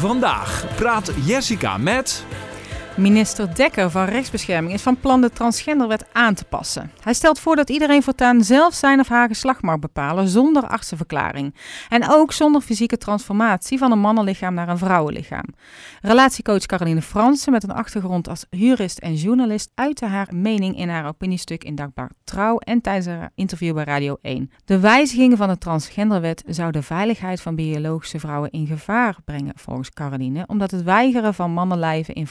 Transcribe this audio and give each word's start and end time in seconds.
Vandaag. 0.00 0.64
Praat 0.76 1.12
Jessica 1.24 1.78
met... 1.78 2.24
Minister 2.96 3.54
Dekker 3.54 3.90
van 3.90 4.04
Rechtsbescherming 4.04 4.74
is 4.74 4.82
van 4.82 5.00
plan 5.00 5.20
de 5.20 5.30
transgenderwet 5.30 6.04
aan 6.12 6.34
te 6.34 6.44
passen. 6.44 6.90
Hij 7.02 7.14
stelt 7.14 7.38
voor 7.38 7.56
dat 7.56 7.70
iedereen 7.70 8.02
voortaan 8.02 8.44
zelf 8.44 8.74
zijn 8.74 9.00
of 9.00 9.08
haar 9.08 9.28
geslacht 9.28 9.62
mag 9.62 9.78
bepalen 9.78 10.28
zonder 10.28 10.68
artsenverklaring. 10.68 11.54
En 11.88 12.08
ook 12.08 12.32
zonder 12.32 12.60
fysieke 12.60 12.96
transformatie 12.96 13.78
van 13.78 13.92
een 13.92 13.98
mannenlichaam 13.98 14.54
naar 14.54 14.68
een 14.68 14.78
vrouwenlichaam. 14.78 15.44
Relatiecoach 16.00 16.66
Caroline 16.66 17.02
Fransen 17.02 17.52
met 17.52 17.62
een 17.62 17.70
achtergrond 17.70 18.28
als 18.28 18.46
jurist 18.50 18.98
en 18.98 19.14
journalist 19.14 19.70
uitte 19.74 20.06
haar 20.06 20.28
mening 20.34 20.78
in 20.78 20.88
haar 20.88 21.06
opiniestuk 21.06 21.64
in 21.64 21.74
Dagblad 21.74 22.12
Trouw 22.24 22.58
en 22.58 22.80
tijdens 22.80 23.06
haar 23.06 23.30
interview 23.34 23.74
bij 23.74 23.84
Radio 23.84 24.16
1. 24.22 24.50
De 24.64 24.78
wijzigingen 24.78 25.36
van 25.36 25.48
de 25.48 25.58
transgenderwet 25.58 26.42
zouden 26.46 26.80
de 26.80 26.86
veiligheid 26.86 27.40
van 27.40 27.54
biologische 27.54 28.20
vrouwen 28.20 28.50
in 28.50 28.66
gevaar 28.66 29.16
brengen 29.24 29.52
volgens 29.56 29.90
Caroline, 29.90 30.44
omdat 30.46 30.70
het 30.70 30.82
weigeren 30.82 31.34
van 31.34 31.52
mannenlijven 31.52 32.14
in 32.14 32.26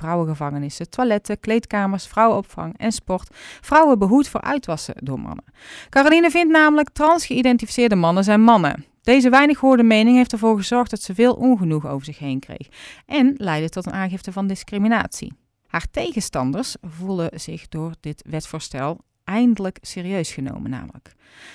vrouwengevangenissen 0.49 0.89
toiletten, 0.89 1.39
kleedkamers, 1.39 2.07
vrouwenopvang 2.07 2.77
en 2.77 2.91
sport 2.91 3.35
vrouwen 3.61 3.99
behoedt 3.99 4.27
voor 4.27 4.41
uitwassen 4.41 4.95
door 5.03 5.19
mannen. 5.19 5.43
Caroline 5.89 6.29
vindt 6.29 6.51
namelijk 6.51 6.89
transgeïdentificeerde 6.89 7.95
mannen 7.95 8.23
zijn 8.23 8.41
mannen. 8.41 8.85
Deze 9.01 9.29
weinig 9.29 9.59
gehoorde 9.59 9.83
mening 9.83 10.17
heeft 10.17 10.31
ervoor 10.31 10.57
gezorgd 10.57 10.89
dat 10.89 11.01
ze 11.01 11.15
veel 11.15 11.33
ongenoeg 11.33 11.87
over 11.87 12.05
zich 12.05 12.19
heen 12.19 12.39
kreeg 12.39 12.67
en 13.05 13.33
leidde 13.37 13.69
tot 13.69 13.85
een 13.85 13.93
aangifte 13.93 14.31
van 14.31 14.47
discriminatie. 14.47 15.33
Haar 15.67 15.85
tegenstanders 15.91 16.75
voelen 16.81 17.39
zich 17.39 17.67
door 17.67 17.93
dit 17.99 18.23
wetsvoorstel 18.29 18.97
eindelijk 19.29 19.77
serieus 19.81 20.31
genomen 20.31 20.69
namelijk. 20.69 21.13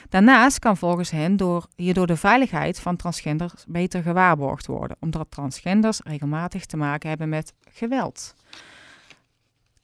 Daarnaast 0.08 0.58
kan 0.58 0.76
volgens 0.76 1.10
hen 1.10 1.36
door, 1.36 1.66
hierdoor 1.76 2.06
de 2.06 2.16
veiligheid 2.16 2.80
van 2.80 2.96
transgenders 2.96 3.64
beter 3.68 4.02
gewaarborgd 4.02 4.66
worden, 4.66 4.96
omdat 5.00 5.26
transgenders 5.30 6.00
regelmatig 6.04 6.66
te 6.66 6.76
maken 6.76 7.08
hebben 7.08 7.28
met 7.28 7.52
geweld. 7.70 8.34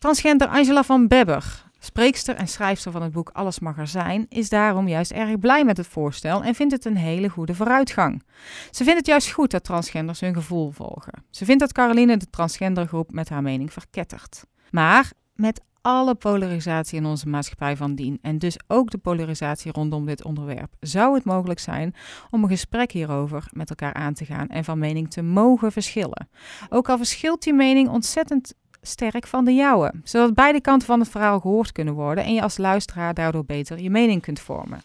Transgender 0.01 0.49
Angela 0.49 0.83
van 0.83 1.09
Bebber, 1.09 1.65
spreekster 1.79 2.35
en 2.35 2.49
schrijfster 2.49 2.93
van 2.93 3.03
het 3.03 3.13
boek 3.13 3.31
Alles 3.33 3.59
mag 3.59 3.79
er 3.79 3.87
zijn, 3.87 4.27
is 4.29 4.49
daarom 4.49 4.89
juist 4.89 5.11
erg 5.11 5.39
blij 5.39 5.65
met 5.65 5.77
het 5.77 5.87
voorstel 5.87 6.43
en 6.43 6.55
vindt 6.55 6.73
het 6.73 6.85
een 6.85 6.97
hele 6.97 7.29
goede 7.29 7.55
vooruitgang. 7.55 8.23
Ze 8.71 8.85
vindt 8.85 8.99
het 8.99 9.07
juist 9.07 9.31
goed 9.31 9.51
dat 9.51 9.65
transgenders 9.65 10.21
hun 10.21 10.35
gevoel 10.35 10.71
volgen. 10.71 11.25
Ze 11.31 11.45
vindt 11.45 11.61
dat 11.61 11.73
Caroline 11.73 12.17
de 12.17 12.31
transgendergroep 12.31 13.13
met 13.13 13.29
haar 13.29 13.43
mening 13.43 13.73
verkettert. 13.73 14.45
Maar 14.71 15.13
met 15.35 15.61
alle 15.83 16.15
polarisatie 16.15 16.99
in 16.99 17.07
onze 17.07 17.29
maatschappij 17.29 17.77
van 17.77 17.95
dien 17.95 18.19
en 18.23 18.39
dus 18.39 18.59
ook 18.67 18.91
de 18.91 18.99
polarisatie 18.99 19.73
rondom 19.73 20.07
dit 20.07 20.25
onderwerp, 20.25 20.73
zou 20.81 21.15
het 21.15 21.25
mogelijk 21.25 21.61
zijn 21.61 21.95
om 22.31 22.43
een 22.43 22.49
gesprek 22.49 22.93
hierover 22.93 23.49
met 23.53 23.71
elkaar 23.71 23.95
aan 23.95 24.15
te 24.15 24.25
gaan 24.25 24.49
en 24.49 24.65
van 24.65 24.79
mening 24.79 25.11
te 25.11 25.23
mogen 25.23 25.73
verschillen. 25.73 26.29
Ook 26.69 26.89
al 26.89 26.97
verschilt 26.97 27.43
die 27.43 27.55
mening 27.55 27.89
ontzettend 27.89 28.55
sterk 28.83 29.27
van 29.27 29.45
de 29.45 29.55
jouwe, 29.55 29.93
zodat 30.05 30.35
beide 30.35 30.61
kanten 30.61 30.87
van 30.87 31.01
het 31.01 31.09
verhaal 31.09 31.41
gehoord 31.41 31.73
kunnen 31.73 31.95
worden 31.95 32.25
en 32.25 32.35
je 32.35 32.43
als 32.43 32.59
luisteraar 32.59 33.15
daardoor 33.15 33.45
beter 33.45 33.81
je 33.81 33.91
mening 33.91 34.23
kunt 34.23 34.41
vormen. 34.41 34.81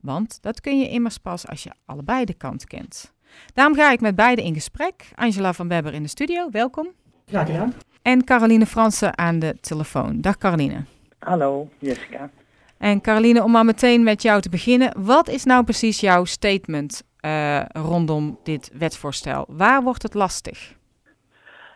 Want 0.00 0.38
dat 0.42 0.60
kun 0.60 0.78
je 0.78 0.88
immers 0.88 1.18
pas 1.18 1.48
als 1.48 1.62
je 1.62 1.70
allebei 1.86 2.24
de 2.24 2.34
kant 2.34 2.66
kent. 2.66 3.12
Daarom 3.54 3.74
ga 3.74 3.92
ik 3.92 4.00
met 4.00 4.16
beide 4.16 4.42
in 4.42 4.54
gesprek. 4.54 5.08
Angela 5.14 5.52
van 5.52 5.68
Webber 5.68 5.94
in 5.94 6.02
de 6.02 6.08
studio, 6.08 6.50
welkom. 6.50 6.88
Graag 7.26 7.46
gedaan. 7.46 7.74
En 8.02 8.24
Caroline 8.24 8.66
Fransen 8.66 9.18
aan 9.18 9.38
de 9.38 9.56
telefoon. 9.60 10.20
Dag 10.20 10.36
Caroline. 10.36 10.84
Hallo 11.18 11.68
Jessica. 11.78 12.30
En 12.78 13.00
Caroline, 13.00 13.42
om 13.42 13.50
maar 13.50 13.64
meteen 13.64 14.02
met 14.02 14.22
jou 14.22 14.40
te 14.40 14.48
beginnen. 14.48 14.92
Wat 15.04 15.28
is 15.28 15.44
nou 15.44 15.64
precies 15.64 16.00
jouw 16.00 16.24
statement 16.24 17.02
uh, 17.20 17.62
rondom 17.66 18.38
dit 18.42 18.70
wetsvoorstel? 18.72 19.44
Waar 19.48 19.82
wordt 19.82 20.02
het 20.02 20.14
lastig? 20.14 20.74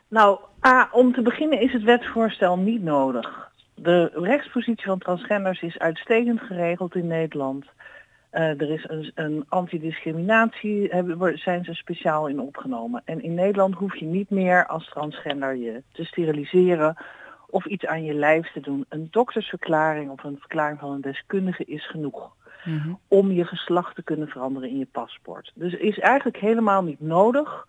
Nou, 0.09 0.39
A, 0.67 0.89
om 0.93 1.13
te 1.13 1.23
beginnen 1.23 1.61
is 1.61 1.73
het 1.73 1.83
wetsvoorstel 1.83 2.59
niet 2.59 2.83
nodig. 2.83 3.51
De 3.75 4.11
rechtspositie 4.15 4.87
van 4.87 4.99
transgenders 4.99 5.63
is 5.63 5.79
uitstekend 5.79 6.41
geregeld 6.41 6.95
in 6.95 7.07
Nederland. 7.07 7.65
Uh, 8.33 8.61
er 8.61 8.71
is 8.71 8.85
een, 8.89 9.13
een 9.15 9.45
antidiscriminatie, 9.49 10.89
hebben, 10.91 11.39
zijn 11.39 11.65
ze 11.65 11.75
speciaal 11.75 12.27
in 12.27 12.41
opgenomen. 12.41 13.03
En 13.05 13.23
in 13.23 13.35
Nederland 13.35 13.75
hoef 13.75 13.97
je 13.97 14.05
niet 14.05 14.31
meer 14.31 14.67
als 14.67 14.89
transgender 14.89 15.57
je 15.57 15.83
te 15.93 16.05
steriliseren 16.05 16.97
of 17.47 17.65
iets 17.65 17.87
aan 17.87 18.05
je 18.05 18.15
lijf 18.15 18.53
te 18.53 18.61
doen. 18.61 18.85
Een 18.89 19.09
doktersverklaring 19.11 20.11
of 20.11 20.25
een 20.25 20.39
verklaring 20.39 20.79
van 20.79 20.91
een 20.91 21.01
deskundige 21.01 21.65
is 21.65 21.87
genoeg. 21.91 22.37
Mm 22.65 22.79
-hmm. 22.79 22.99
Om 23.09 23.31
je 23.31 23.45
geslacht 23.45 23.95
te 23.95 24.03
kunnen 24.03 24.29
veranderen 24.29 24.69
in 24.69 24.79
je 24.79 24.89
paspoort. 24.93 25.53
Dus 25.55 25.73
is 25.73 25.99
eigenlijk 25.99 26.37
helemaal 26.37 26.83
niet 26.83 27.01
nodig 27.01 27.67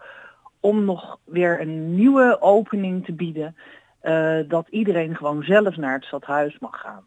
om 0.59 0.85
nog 0.85 1.19
weer 1.23 1.61
een 1.61 1.95
nieuwe 1.95 2.37
opening 2.41 3.05
te 3.05 3.13
bieden. 3.13 3.55
Uh, 4.03 4.39
dat 4.47 4.67
iedereen 4.69 5.15
gewoon 5.15 5.43
zelf 5.43 5.75
naar 5.75 5.93
het 5.93 6.03
stadhuis 6.03 6.59
mag 6.59 6.81
gaan. 6.81 7.03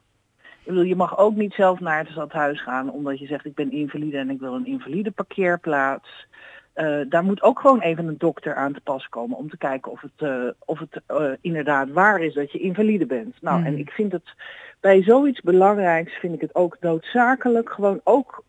Je 0.64 0.96
mag 0.96 1.18
ook 1.18 1.34
niet 1.34 1.52
zelf 1.52 1.80
naar 1.80 1.98
het 1.98 2.08
stadhuis 2.08 2.62
gaan 2.62 2.90
omdat 2.90 3.18
je 3.18 3.26
zegt 3.26 3.44
ik 3.44 3.54
ben 3.54 3.72
invalide 3.72 4.18
en 4.18 4.30
ik 4.30 4.40
wil 4.40 4.54
een 4.54 4.66
invalide 4.66 5.10
parkeerplaats. 5.10 6.26
Uh, 6.74 7.00
daar 7.08 7.24
moet 7.24 7.42
ook 7.42 7.60
gewoon 7.60 7.80
even 7.80 8.06
een 8.06 8.18
dokter 8.18 8.54
aan 8.54 8.72
te 8.72 8.80
pas 8.80 9.08
komen 9.08 9.36
om 9.36 9.50
te 9.50 9.56
kijken 9.56 9.92
of 9.92 10.00
het, 10.00 10.28
uh, 10.30 10.48
of 10.64 10.78
het 10.78 11.00
uh, 11.10 11.30
inderdaad 11.40 11.90
waar 11.90 12.20
is 12.20 12.34
dat 12.34 12.52
je 12.52 12.58
invalide 12.58 13.06
bent. 13.06 13.36
Nou, 13.40 13.60
mm. 13.60 13.66
en 13.66 13.78
ik 13.78 13.90
vind 13.90 14.12
het 14.12 14.34
bij 14.80 15.02
zoiets 15.02 15.40
belangrijks 15.40 16.12
vind 16.12 16.34
ik 16.34 16.40
het 16.40 16.54
ook 16.54 16.76
noodzakelijk, 16.80 17.70
gewoon 17.70 18.00
ook 18.04 18.44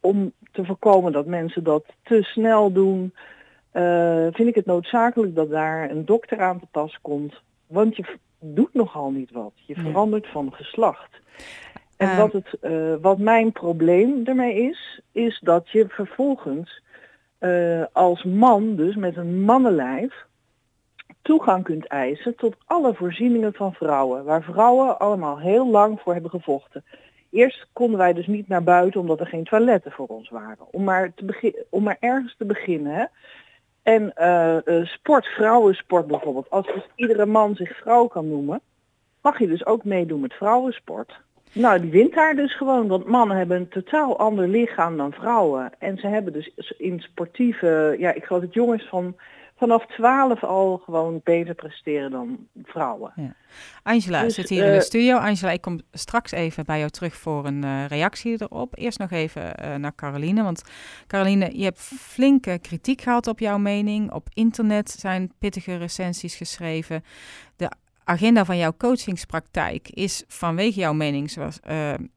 om 0.00 0.32
te 0.52 0.64
voorkomen 0.64 1.12
dat 1.12 1.26
mensen 1.26 1.64
dat 1.64 1.84
te 2.02 2.22
snel 2.22 2.72
doen, 2.72 3.14
vind 4.32 4.48
ik 4.48 4.54
het 4.54 4.66
noodzakelijk 4.66 5.34
dat 5.34 5.50
daar 5.50 5.90
een 5.90 6.04
dokter 6.04 6.40
aan 6.40 6.60
te 6.60 6.66
pas 6.70 6.98
komt. 7.02 7.34
Want 7.66 7.96
je 7.96 8.04
doet 8.40 8.74
nogal 8.74 9.10
niet 9.10 9.30
wat. 9.30 9.52
Je 9.54 9.74
verandert 9.74 10.24
ja. 10.24 10.30
van 10.30 10.52
geslacht. 10.52 11.20
En 11.96 12.16
wat, 12.16 12.32
het, 12.32 12.56
uh, 12.62 12.94
wat 13.00 13.18
mijn 13.18 13.52
probleem 13.52 14.22
ermee 14.24 14.54
is, 14.54 15.00
is 15.12 15.40
dat 15.42 15.70
je 15.70 15.88
vervolgens 15.88 16.82
uh, 17.40 17.84
als 17.92 18.24
man, 18.24 18.76
dus 18.76 18.96
met 18.96 19.16
een 19.16 19.40
mannenlijf, 19.40 20.26
toegang 21.22 21.64
kunt 21.64 21.86
eisen 21.86 22.36
tot 22.36 22.56
alle 22.66 22.94
voorzieningen 22.94 23.52
van 23.52 23.72
vrouwen, 23.72 24.24
waar 24.24 24.42
vrouwen 24.42 24.98
allemaal 24.98 25.38
heel 25.38 25.70
lang 25.70 26.00
voor 26.00 26.12
hebben 26.12 26.30
gevochten. 26.30 26.84
Eerst 27.30 27.66
konden 27.72 27.98
wij 27.98 28.12
dus 28.12 28.26
niet 28.26 28.48
naar 28.48 28.62
buiten 28.62 29.00
omdat 29.00 29.20
er 29.20 29.26
geen 29.26 29.44
toiletten 29.44 29.92
voor 29.92 30.06
ons 30.06 30.28
waren. 30.28 30.66
Om 30.70 30.84
maar, 30.84 31.14
te 31.14 31.24
begin, 31.24 31.54
om 31.70 31.82
maar 31.82 31.96
ergens 32.00 32.34
te 32.36 32.44
beginnen. 32.44 32.94
Hè. 32.94 33.04
En 33.88 34.12
uh, 34.18 34.86
sport, 34.86 35.26
vrouwensport 35.26 36.06
bijvoorbeeld. 36.06 36.50
Als 36.50 36.66
dus 36.66 36.88
iedere 36.94 37.26
man 37.26 37.54
zich 37.54 37.76
vrouw 37.76 38.06
kan 38.06 38.28
noemen, 38.28 38.60
mag 39.22 39.38
je 39.38 39.46
dus 39.46 39.66
ook 39.66 39.84
meedoen 39.84 40.20
met 40.20 40.34
vrouwensport. 40.34 41.20
Nou, 41.52 41.80
die 41.80 41.90
wint 41.90 42.14
daar 42.14 42.34
dus 42.36 42.56
gewoon, 42.56 42.88
want 42.88 43.06
mannen 43.06 43.36
hebben 43.36 43.56
een 43.56 43.68
totaal 43.68 44.18
ander 44.18 44.48
lichaam 44.48 44.96
dan 44.96 45.12
vrouwen. 45.12 45.70
En 45.78 45.98
ze 45.98 46.06
hebben 46.06 46.32
dus 46.32 46.72
in 46.78 47.00
sportieve, 47.00 47.96
ja, 47.98 48.12
ik 48.12 48.24
geloof 48.24 48.42
dat 48.42 48.54
jongens 48.54 48.88
van 48.88 49.16
vanaf 49.58 49.86
12 49.86 50.44
al 50.44 50.82
gewoon 50.84 51.20
beter 51.24 51.54
presteren 51.54 52.10
dan 52.10 52.46
vrouwen. 52.64 53.12
Ja. 53.16 53.34
Angela 53.82 54.22
dus, 54.22 54.34
zit 54.34 54.48
hier 54.48 54.62
uh, 54.62 54.68
in 54.68 54.78
de 54.78 54.84
studio. 54.84 55.16
Angela, 55.16 55.50
ik 55.50 55.60
kom 55.60 55.80
straks 55.92 56.30
even 56.30 56.64
bij 56.64 56.78
jou 56.78 56.90
terug 56.90 57.16
voor 57.16 57.46
een 57.46 57.64
uh, 57.64 57.86
reactie 57.86 58.42
erop. 58.42 58.78
Eerst 58.78 58.98
nog 58.98 59.10
even 59.10 59.42
uh, 59.42 59.74
naar 59.74 59.94
Caroline, 59.94 60.42
want 60.42 60.62
Caroline, 61.06 61.58
je 61.58 61.64
hebt 61.64 61.78
flinke 62.00 62.58
kritiek 62.58 63.00
gehad 63.00 63.26
op 63.26 63.38
jouw 63.38 63.58
mening. 63.58 64.12
Op 64.12 64.28
internet 64.32 64.90
zijn 64.90 65.32
pittige 65.38 65.76
recensies 65.76 66.36
geschreven. 66.36 67.04
De 67.56 67.70
agenda 68.04 68.44
van 68.44 68.56
jouw 68.56 68.72
coachingspraktijk 68.76 69.88
is 69.88 70.24
vanwege 70.28 70.80
jouw 70.80 70.92
mening, 70.92 71.30
zoals, 71.30 71.58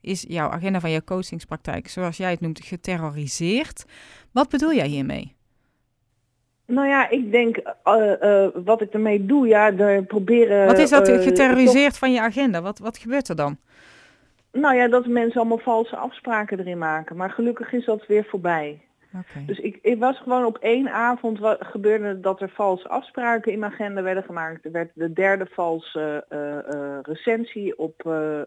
is 0.02 0.26
jouw 0.28 0.50
agenda 0.50 0.80
van 0.80 0.92
jouw 0.92 1.04
coachingspraktijk, 1.06 1.88
zoals 1.88 2.18
jij 2.18 2.32
het 2.32 2.40
noemt, 2.40 2.66
geterroriseerd. 2.66 3.86
Wat 4.32 4.50
bedoel 4.50 4.74
jij 4.74 4.88
hiermee? 4.88 5.36
Nou 6.72 6.88
ja, 6.88 7.10
ik 7.10 7.32
denk, 7.32 7.58
uh, 7.58 8.12
uh, 8.22 8.48
wat 8.66 8.82
ik 8.82 8.94
ermee 8.94 9.26
doe, 9.26 9.48
ja, 9.48 9.78
er 9.78 10.04
proberen... 10.04 10.66
Wat 10.66 10.78
is 10.78 10.90
dat 10.90 11.10
geterroriseerd 11.10 11.90
toch... 11.90 12.00
van 12.00 12.12
je 12.12 12.22
agenda? 12.22 12.62
Wat, 12.62 12.80
wat 12.80 12.98
gebeurt 12.98 13.28
er 13.28 13.36
dan? 13.36 13.58
Nou 14.52 14.76
ja, 14.76 14.88
dat 14.88 15.06
mensen 15.06 15.40
allemaal 15.40 15.58
valse 15.58 15.96
afspraken 15.96 16.60
erin 16.60 16.78
maken. 16.78 17.16
Maar 17.16 17.30
gelukkig 17.30 17.74
is 17.74 17.86
dat 17.86 18.08
weer 18.08 18.26
voorbij. 18.26 18.80
Okay. 19.14 19.46
Dus 19.46 19.60
ik, 19.60 19.80
ik, 19.82 20.00
was 20.00 20.18
gewoon 20.18 20.46
op 20.46 20.58
één 20.58 20.92
avond 20.92 21.40
wat, 21.40 21.58
gebeurde 21.60 22.20
dat 22.20 22.42
er 22.42 22.50
valse 22.50 22.88
afspraken 22.88 23.52
in 23.52 23.60
mijn 23.60 23.72
agenda 23.72 24.02
werden 24.02 24.24
gemaakt. 24.24 24.66
Er 24.66 24.72
werd 24.72 24.92
de 24.94 25.14
derde 25.14 25.48
valse 25.52 26.26
uh, 26.30 26.80
uh, 26.80 26.98
recensie 27.02 27.78
op, 27.78 28.04
uh, 28.08 28.42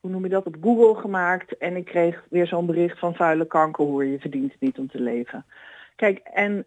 hoe 0.00 0.10
noem 0.10 0.22
je 0.22 0.28
dat, 0.28 0.46
op 0.46 0.56
Google 0.60 1.00
gemaakt. 1.00 1.56
En 1.56 1.76
ik 1.76 1.84
kreeg 1.84 2.24
weer 2.30 2.46
zo'n 2.46 2.66
bericht 2.66 2.98
van 2.98 3.14
vuile 3.14 3.46
kankerhoer, 3.46 4.04
je 4.04 4.18
verdient 4.18 4.52
het 4.52 4.60
niet 4.60 4.78
om 4.78 4.88
te 4.88 5.00
leven. 5.00 5.44
Kijk, 5.96 6.18
en 6.18 6.64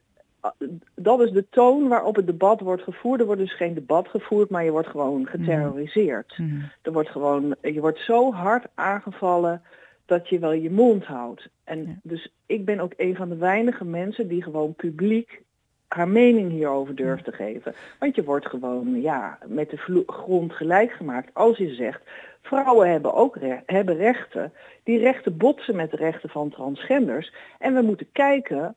dat 0.95 1.21
is 1.21 1.31
de 1.31 1.45
toon 1.49 1.87
waarop 1.87 2.15
het 2.15 2.25
debat 2.25 2.59
wordt 2.59 2.83
gevoerd. 2.83 3.19
Er 3.19 3.25
wordt 3.25 3.41
dus 3.41 3.55
geen 3.55 3.73
debat 3.73 4.07
gevoerd, 4.07 4.49
maar 4.49 4.63
je 4.63 4.71
wordt 4.71 4.87
gewoon 4.87 5.27
geterroriseerd. 5.27 6.37
Mm. 6.37 6.71
Er 6.81 6.91
wordt 6.91 7.09
gewoon, 7.09 7.55
je 7.61 7.79
wordt 7.79 7.99
zo 7.99 8.33
hard 8.33 8.65
aangevallen 8.73 9.61
dat 10.05 10.29
je 10.29 10.39
wel 10.39 10.51
je 10.51 10.71
mond 10.71 11.05
houdt. 11.05 11.49
En 11.63 11.79
ja. 11.79 11.99
dus 12.03 12.31
ik 12.45 12.65
ben 12.65 12.79
ook 12.79 12.93
een 12.97 13.15
van 13.15 13.29
de 13.29 13.37
weinige 13.37 13.85
mensen 13.85 14.27
die 14.27 14.43
gewoon 14.43 14.73
publiek 14.73 15.41
haar 15.87 16.07
mening 16.07 16.51
hierover 16.51 16.95
durft 16.95 17.23
te 17.23 17.31
geven. 17.31 17.73
Want 17.99 18.15
je 18.15 18.23
wordt 18.23 18.45
gewoon 18.45 19.01
ja, 19.01 19.37
met 19.45 19.69
de 19.69 20.03
grond 20.05 20.53
gelijk 20.53 20.91
gemaakt 20.91 21.29
als 21.33 21.57
je 21.57 21.73
zegt, 21.73 22.01
vrouwen 22.41 22.91
hebben 22.91 23.13
ook 23.13 23.37
hebben 23.65 23.95
rechten. 23.95 24.53
Die 24.83 24.99
rechten 24.99 25.37
botsen 25.37 25.75
met 25.75 25.91
de 25.91 25.97
rechten 25.97 26.29
van 26.29 26.49
transgenders. 26.49 27.33
En 27.59 27.73
we 27.73 27.81
moeten 27.81 28.11
kijken 28.11 28.75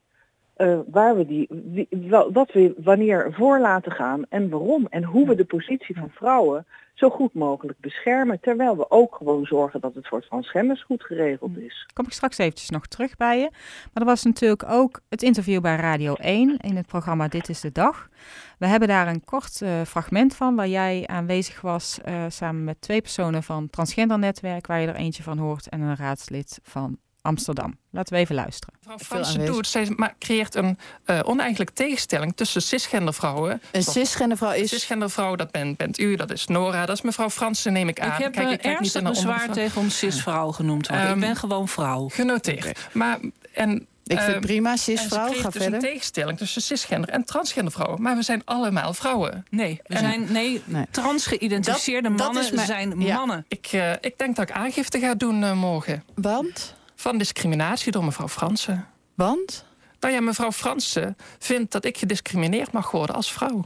uh, 0.63 0.79
waar 0.87 1.17
we 1.17 1.27
die, 1.27 1.49
wat 2.33 2.53
we 2.53 2.75
wanneer 2.77 3.33
voor 3.33 3.61
laten 3.61 3.93
gaan 3.93 4.25
en 4.29 4.49
waarom. 4.49 4.87
En 4.91 5.05
hoe 5.05 5.27
we 5.27 5.35
de 5.35 5.45
positie 5.45 5.97
van 5.97 6.11
vrouwen 6.11 6.67
zo 6.95 7.11
goed 7.11 7.35
mogelijk 7.35 7.79
beschermen. 7.81 8.41
Terwijl 8.41 8.77
we 8.77 8.91
ook 8.91 9.15
gewoon 9.15 9.45
zorgen 9.45 9.81
dat 9.81 9.95
het 9.95 10.09
voor 10.09 10.21
transgenders 10.21 10.83
goed 10.83 11.05
geregeld 11.05 11.59
is. 11.59 11.89
Kom 11.93 12.07
ik 12.07 12.13
straks 12.13 12.39
eventjes 12.39 12.71
nog 12.71 12.87
terug 12.87 13.17
bij 13.17 13.39
je. 13.39 13.51
Maar 13.93 14.03
er 14.03 14.05
was 14.05 14.25
natuurlijk 14.25 14.65
ook 14.69 15.01
het 15.09 15.23
interview 15.23 15.61
bij 15.61 15.77
Radio 15.77 16.15
1 16.15 16.57
in 16.57 16.77
het 16.77 16.87
programma 16.87 17.29
Dit 17.29 17.49
is 17.49 17.61
de 17.61 17.73
Dag. 17.73 18.09
We 18.59 18.67
hebben 18.67 18.89
daar 18.89 19.09
een 19.09 19.25
kort 19.25 19.61
uh, 19.61 19.83
fragment 19.83 20.37
van 20.37 20.57
waar 20.57 20.69
jij 20.69 21.07
aanwezig 21.07 21.61
was 21.61 21.99
uh, 22.09 22.25
samen 22.29 22.65
met 22.65 22.81
twee 22.81 23.01
personen 23.01 23.43
van 23.43 23.71
Transgender 23.71 24.19
Netwerk, 24.19 24.67
waar 24.67 24.81
je 24.81 24.87
er 24.87 24.95
eentje 24.95 25.23
van 25.23 25.39
hoort 25.39 25.69
en 25.69 25.81
een 25.81 25.97
raadslid 25.97 26.59
van 26.63 26.99
Amsterdam. 27.23 27.77
Laten 27.91 28.15
we 28.15 28.21
even 28.21 28.35
luisteren. 28.35 28.75
Mevrouw 28.79 28.99
Fransen 28.99 29.47
doet, 29.47 29.67
zij 29.67 29.97
creëert 30.19 30.55
een 30.55 30.79
uh, 31.07 31.21
oneigenlijke 31.25 31.73
tegenstelling 31.73 32.37
tussen 32.37 32.63
cisgender 32.63 33.15
vrouwen. 33.15 33.63
Een 33.73 33.83
cisgender 33.83 34.37
vrouw 34.37 34.53
is... 34.53 34.61
Een 34.61 34.69
cisgender 34.69 35.11
vrouw, 35.11 35.37
dat 35.37 35.51
bent, 35.51 35.77
bent 35.77 35.99
u, 35.99 36.17
dat 36.17 36.31
is 36.31 36.47
Nora, 36.47 36.87
dat 36.87 36.97
is 36.97 37.03
mevrouw 37.03 37.31
Fransen, 37.31 37.73
neem 37.73 37.89
ik 37.89 38.01
aan. 38.01 38.13
Ik 38.13 38.19
heb 38.19 38.33
Kijk, 38.33 38.51
ik 38.51 38.63
ernstig 38.63 39.03
bezwaar 39.03 39.53
tegen 39.53 39.81
om 39.81 39.91
cisvrouw 39.91 40.51
genoemd 40.51 40.85
te 40.85 40.93
worden. 40.93 41.09
Um, 41.09 41.15
ik 41.15 41.21
ben 41.21 41.37
gewoon 41.37 41.69
vrouw. 41.69 42.09
Genoteerd. 42.09 42.59
Okay. 42.59 42.75
Maar, 42.93 43.19
en 43.53 43.87
ik 44.05 44.19
vind 44.19 44.21
het 44.21 44.37
ehm, 44.37 44.41
prima, 44.41 44.77
cisvrouw, 44.77 45.33
ga 45.33 45.33
dus 45.33 45.41
verder. 45.41 45.75
een 45.75 45.81
tegenstelling 45.81 46.39
tussen 46.39 46.63
cisgender 46.63 47.11
en 47.11 47.25
transgender 47.25 47.73
vrouwen. 47.73 48.03
Maar 48.03 48.17
we 48.17 48.23
zijn 48.23 48.43
allemaal 48.45 48.95
vrouwen. 48.95 49.47
Nee, 49.51 49.81
we 49.87 49.99
zijn 49.99 50.33
nee, 50.33 50.63
nee. 50.65 50.87
transgeïdentificeerde 50.91 52.09
mannen 52.09 52.57
dat 52.57 52.67
zijn 52.67 53.01
ja. 53.01 53.17
mannen. 53.17 53.45
Ik, 53.49 53.73
uh, 53.73 53.93
ik 53.93 54.19
denk 54.19 54.37
dat 54.37 54.49
ik 54.49 54.55
aangifte 54.55 54.99
ga 54.99 55.15
doen 55.15 55.43
uh, 55.43 55.53
morgen. 55.53 56.05
Want? 56.15 56.75
Van 57.03 57.19
discriminatie 57.19 57.93
door 57.93 58.05
mevrouw 58.05 58.29
Fransen. 58.29 58.87
Want? 59.15 59.65
Nou 60.01 60.15
ja, 60.15 60.21
mevrouw 60.21 60.53
Fransen 60.53 61.17
vindt 61.39 61.73
dat 61.73 61.85
ik 61.85 61.99
gediscrimineerd 61.99 62.73
mag 62.73 62.91
worden 62.91 63.17
als 63.17 63.33
vrouw. 63.33 63.65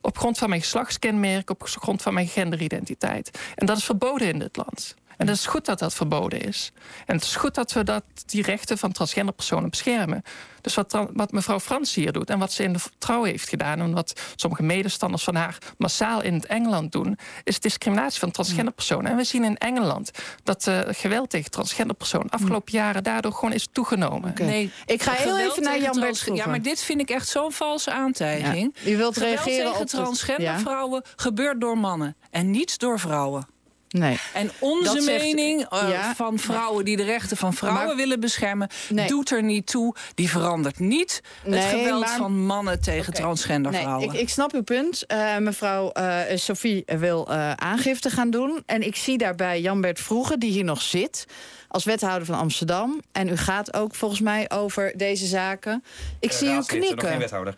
Op 0.00 0.18
grond 0.18 0.38
van 0.38 0.48
mijn 0.48 0.60
geslachtskenmerk, 0.60 1.50
op 1.50 1.62
grond 1.62 2.02
van 2.02 2.14
mijn 2.14 2.26
genderidentiteit. 2.26 3.38
En 3.54 3.66
dat 3.66 3.76
is 3.76 3.84
verboden 3.84 4.28
in 4.28 4.38
dit 4.38 4.56
land. 4.56 4.94
En 5.24 5.30
het 5.30 5.38
is 5.38 5.46
goed 5.46 5.64
dat 5.64 5.78
dat 5.78 5.94
verboden 5.94 6.40
is. 6.40 6.72
En 7.06 7.14
het 7.14 7.24
is 7.24 7.36
goed 7.36 7.54
dat 7.54 7.72
we 7.72 7.84
dat, 7.84 8.04
die 8.26 8.42
rechten 8.42 8.78
van 8.78 8.92
transgender 8.92 9.34
personen 9.34 9.70
beschermen. 9.70 10.22
Dus 10.60 10.74
wat, 10.74 11.06
wat 11.12 11.32
mevrouw 11.32 11.60
Frans 11.60 11.94
hier 11.94 12.12
doet 12.12 12.30
en 12.30 12.38
wat 12.38 12.52
ze 12.52 12.62
in 12.62 12.72
de 12.72 12.78
trouw 12.98 13.22
heeft 13.22 13.48
gedaan... 13.48 13.80
en 13.80 13.92
wat 13.92 14.20
sommige 14.36 14.62
medestanders 14.62 15.24
van 15.24 15.34
haar 15.34 15.58
massaal 15.78 16.22
in 16.22 16.34
het 16.34 16.46
Engeland 16.46 16.92
doen... 16.92 17.18
is 17.44 17.60
discriminatie 17.60 18.20
van 18.20 18.30
transgender 18.30 18.72
personen. 18.74 19.10
En 19.10 19.16
we 19.16 19.24
zien 19.24 19.44
in 19.44 19.56
Engeland 19.56 20.10
dat 20.42 20.66
uh, 20.66 20.80
geweld 20.86 21.30
tegen 21.30 21.50
transgender 21.50 21.96
personen... 21.96 22.30
afgelopen 22.30 22.72
jaren 22.72 23.02
daardoor 23.02 23.32
gewoon 23.32 23.52
is 23.52 23.68
toegenomen. 23.72 24.30
Okay. 24.30 24.46
Nee, 24.46 24.72
ik 24.86 25.02
ga 25.02 25.12
heel 25.12 25.38
even 25.38 25.62
naar 25.62 25.80
Jan 25.80 26.00
Bert 26.00 26.30
Ja, 26.34 26.46
maar 26.46 26.62
dit 26.62 26.82
vind 26.82 27.00
ik 27.00 27.10
echt 27.10 27.28
zo'n 27.28 27.52
valse 27.52 27.90
aantijging. 27.90 28.76
Ja. 28.80 28.90
U 28.90 28.96
wilt 28.96 29.16
reageren 29.16 29.66
tegen 29.66 29.80
op 29.80 29.86
transgender 29.86 30.42
ja. 30.44 30.58
vrouwen 30.58 31.02
gebeurt 31.16 31.60
door 31.60 31.78
mannen 31.78 32.16
en 32.30 32.50
niet 32.50 32.78
door 32.78 33.00
vrouwen. 33.00 33.52
Nee. 33.98 34.18
En 34.32 34.50
onze 34.58 35.00
mening 35.00 35.72
uh, 35.72 36.10
van 36.14 36.38
vrouwen 36.38 36.84
die 36.84 36.96
de 36.96 37.02
rechten 37.02 37.36
van 37.36 37.54
vrouwen 37.54 37.86
maar, 37.86 37.96
willen 37.96 38.20
beschermen, 38.20 38.68
nee. 38.88 39.06
doet 39.06 39.30
er 39.30 39.42
niet 39.42 39.66
toe. 39.66 39.94
Die 40.14 40.30
verandert 40.30 40.78
niet 40.78 41.22
nee, 41.44 41.60
het 41.60 41.78
geweld 41.78 42.00
maar, 42.00 42.16
van 42.16 42.44
mannen 42.46 42.80
tegen 42.80 43.08
okay. 43.08 43.20
transgender 43.20 43.72
nee, 43.72 43.80
vrouwen. 43.80 44.14
Ik, 44.14 44.20
ik, 44.20 44.28
snap 44.28 44.52
uw 44.52 44.62
punt. 44.62 45.04
Uh, 45.08 45.36
mevrouw 45.36 45.92
uh, 45.98 46.20
Sophie 46.34 46.82
wil 46.86 47.28
aangifte 47.56 48.10
gaan 48.10 48.30
doen. 48.30 48.62
En 48.66 48.86
ik 48.86 48.96
zie 48.96 49.18
daarbij 49.18 49.60
Jan-Bert 49.60 50.00
Vroegen, 50.00 50.38
die 50.38 50.50
hier 50.50 50.64
nog 50.64 50.82
zit 50.82 51.26
als 51.68 51.84
wethouder 51.84 52.26
van 52.26 52.38
Amsterdam. 52.38 53.02
En 53.12 53.28
u 53.28 53.36
gaat 53.36 53.74
ook 53.74 53.94
volgens 53.94 54.20
mij 54.20 54.50
over 54.50 54.92
deze 54.96 55.26
zaken. 55.26 55.84
Ik 56.20 56.32
zie 56.32 56.48
u 56.48 56.62
knikken. 56.66 56.96
Nog 56.96 57.08
geen 57.08 57.18
wethouder. 57.18 57.54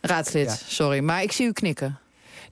Raadslid, 0.00 0.46
ja. 0.46 0.56
sorry. 0.74 1.00
Maar 1.00 1.22
ik 1.22 1.32
zie 1.32 1.46
u 1.46 1.52
knikken. 1.52 1.98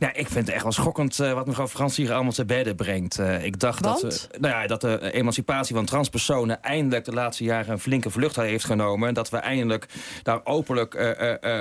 Ja, 0.02 0.12
ik 0.12 0.28
vind 0.28 0.46
het 0.46 0.54
echt 0.54 0.62
wel 0.62 0.72
schokkend 0.72 1.18
uh, 1.18 1.32
wat 1.32 1.46
mevrouw 1.46 1.68
Frans 1.68 1.96
hier 1.96 2.12
allemaal 2.12 2.32
te 2.32 2.44
bedden 2.44 2.76
brengt. 2.76 3.18
Uh, 3.18 3.44
ik 3.44 3.60
dacht 3.60 3.84
Want? 3.84 4.00
dat, 4.00 4.28
uh, 4.32 4.40
nou 4.40 4.54
ja, 4.54 4.66
dat 4.66 4.80
de 4.80 5.12
emancipatie 5.12 5.74
van 5.74 5.84
transpersonen 5.84 6.62
eindelijk 6.62 7.04
de 7.04 7.12
laatste 7.12 7.44
jaren 7.44 7.72
een 7.72 7.78
flinke 7.78 8.10
vlucht 8.10 8.36
heeft 8.36 8.64
genomen. 8.64 9.14
Dat 9.14 9.30
we 9.30 9.36
eindelijk 9.36 9.86
daar 10.22 10.40
openlijk 10.44 11.16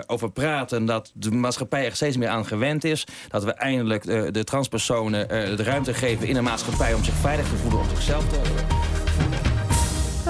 over 0.07 0.31
praten. 0.31 0.85
Dat 0.85 1.11
de 1.13 1.31
maatschappij 1.31 1.85
er 1.85 1.95
steeds 1.95 2.17
meer 2.17 2.29
aan 2.29 2.45
gewend 2.45 2.83
is. 2.83 3.07
Dat 3.27 3.43
we 3.43 3.51
eindelijk 3.51 4.03
de 4.33 4.43
transpersonen 4.43 5.27
de 5.27 5.63
ruimte 5.63 5.93
geven 5.93 6.27
in 6.27 6.35
een 6.35 6.43
maatschappij 6.43 6.93
om 6.93 7.03
zich 7.03 7.15
veilig 7.15 7.49
te 7.49 7.55
voelen, 7.55 7.79
om 7.79 7.89
zichzelf 7.89 8.29
te 8.29 8.90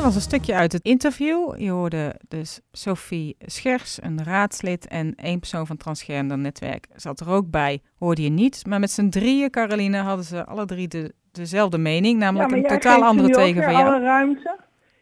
dat 0.01 0.13
was 0.13 0.23
een 0.23 0.29
stukje 0.29 0.53
uit 0.53 0.71
het 0.71 0.83
interview. 0.83 1.53
Je 1.57 1.69
hoorde 1.69 2.15
dus 2.27 2.59
Sophie 2.71 3.35
Schers, 3.39 3.99
een 4.01 4.23
raadslid 4.23 4.87
en 4.87 5.15
één 5.15 5.39
persoon 5.39 5.67
van 5.67 5.77
Transgender 5.77 6.37
Netwerk 6.37 6.87
zat 6.95 7.19
er 7.19 7.29
ook 7.29 7.49
bij. 7.49 7.81
Hoorde 7.99 8.21
je 8.21 8.29
niet, 8.29 8.65
maar 8.65 8.79
met 8.79 8.91
z'n 8.91 9.09
drieën, 9.09 9.49
Caroline, 9.49 9.97
hadden 9.97 10.25
ze 10.25 10.45
alle 10.45 10.65
drie 10.65 10.87
de, 10.87 11.13
dezelfde 11.31 11.77
mening, 11.77 12.19
namelijk 12.19 12.49
ja, 12.49 12.57
een 12.57 12.63
totaal 12.63 13.03
andere 13.03 13.29
tegen 13.29 13.63
van 13.63 13.71
jou. 13.73 13.85
Alle 13.85 13.99
ruimte. 13.99 14.57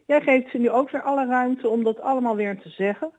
Jij 0.05 0.21
geeft 0.21 0.49
ze 0.51 0.57
nu 0.57 0.69
ook 0.69 0.91
weer 0.91 1.01
alle 1.01 1.25
ruimte 1.25 1.69
om 1.69 1.83
dat 1.83 2.01
allemaal 2.01 2.35
weer 2.35 2.59
te 2.59 2.69
zeggen. 2.69 3.11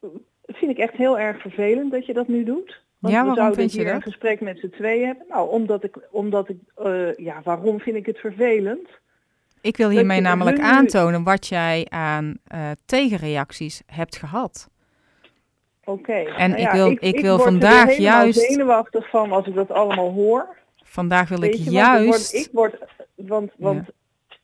Dat 0.00 0.56
vind 0.56 0.70
ik 0.70 0.78
echt 0.78 0.94
heel 0.94 1.18
erg 1.18 1.40
vervelend 1.40 1.92
dat 1.92 2.06
je 2.06 2.12
dat 2.12 2.28
nu 2.28 2.44
doet. 2.44 2.82
Want 2.98 3.14
ja, 3.14 3.28
we 3.28 3.34
zouden 3.34 3.68
hier 3.68 3.78
je 3.78 3.84
dat? 3.84 3.94
een 3.94 4.02
gesprek 4.02 4.40
met 4.40 4.58
z'n 4.58 4.70
tweeën 4.70 5.06
hebben. 5.06 5.26
Nou, 5.28 5.50
omdat 5.50 5.84
ik, 5.84 5.98
omdat 6.10 6.48
ik 6.48 6.58
uh, 6.84 7.14
ja, 7.14 7.40
waarom 7.44 7.80
vind 7.80 7.96
ik 7.96 8.06
het 8.06 8.18
vervelend? 8.18 8.88
Ik 9.64 9.76
wil 9.76 9.88
hiermee 9.88 10.20
namelijk 10.20 10.60
aantonen 10.60 11.22
wat 11.22 11.46
jij 11.46 11.86
aan 11.88 12.36
uh, 12.54 12.70
tegenreacties 12.86 13.82
hebt 13.86 14.16
gehad. 14.16 14.68
Oké. 15.84 16.00
Okay. 16.00 16.24
En 16.24 16.50
nou 16.50 16.62
ik 16.62 16.70
wil, 16.70 16.90
ik, 16.90 17.00
ik, 17.00 17.14
ik 17.14 17.22
wil 17.22 17.36
word 17.36 17.48
vandaag 17.48 17.90
er 17.90 18.00
juist. 18.00 18.42
Ik 18.42 18.50
zenuwachtig 18.50 19.10
van 19.10 19.32
als 19.32 19.46
ik 19.46 19.54
dat 19.54 19.70
allemaal 19.70 20.12
hoor. 20.12 20.56
Vandaag 20.82 21.28
wil 21.28 21.38
Weet 21.38 21.54
ik 21.54 21.60
je, 21.64 21.70
juist. 21.70 22.32
Want 22.32 22.46
ik 22.46 22.52
word, 22.52 22.72
ik 22.72 22.80
word 22.82 23.28
want, 23.28 23.52
want 23.56 23.86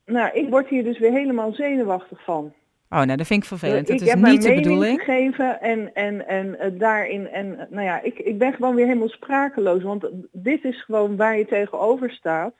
ja. 0.05 0.13
nou, 0.13 0.31
ik 0.33 0.49
word 0.49 0.67
hier 0.67 0.83
dus 0.83 0.99
weer 0.99 1.11
helemaal 1.11 1.53
zenuwachtig 1.53 2.23
van. 2.23 2.53
Oh, 2.89 3.01
nou, 3.01 3.15
dat 3.17 3.27
vind 3.27 3.41
ik 3.41 3.47
vervelend. 3.47 3.89
ik 3.89 3.99
dat 3.99 4.07
is 4.07 4.13
heb 4.13 4.23
niet 4.23 4.41
de 4.41 4.53
bedoeling. 4.53 4.99
gegeven 4.99 5.61
en, 5.61 5.93
en, 5.93 6.27
en 6.27 6.47
uh, 6.47 6.79
daarin, 6.79 7.27
en 7.27 7.47
uh, 7.47 7.61
nou 7.69 7.85
ja, 7.85 8.01
ik, 8.01 8.19
ik 8.19 8.37
ben 8.37 8.53
gewoon 8.53 8.75
weer 8.75 8.85
helemaal 8.85 9.09
sprakeloos. 9.09 9.83
Want 9.83 10.07
dit 10.31 10.63
is 10.63 10.83
gewoon 10.83 11.15
waar 11.15 11.37
je 11.37 11.45
tegenover 11.45 12.11
staat. 12.11 12.53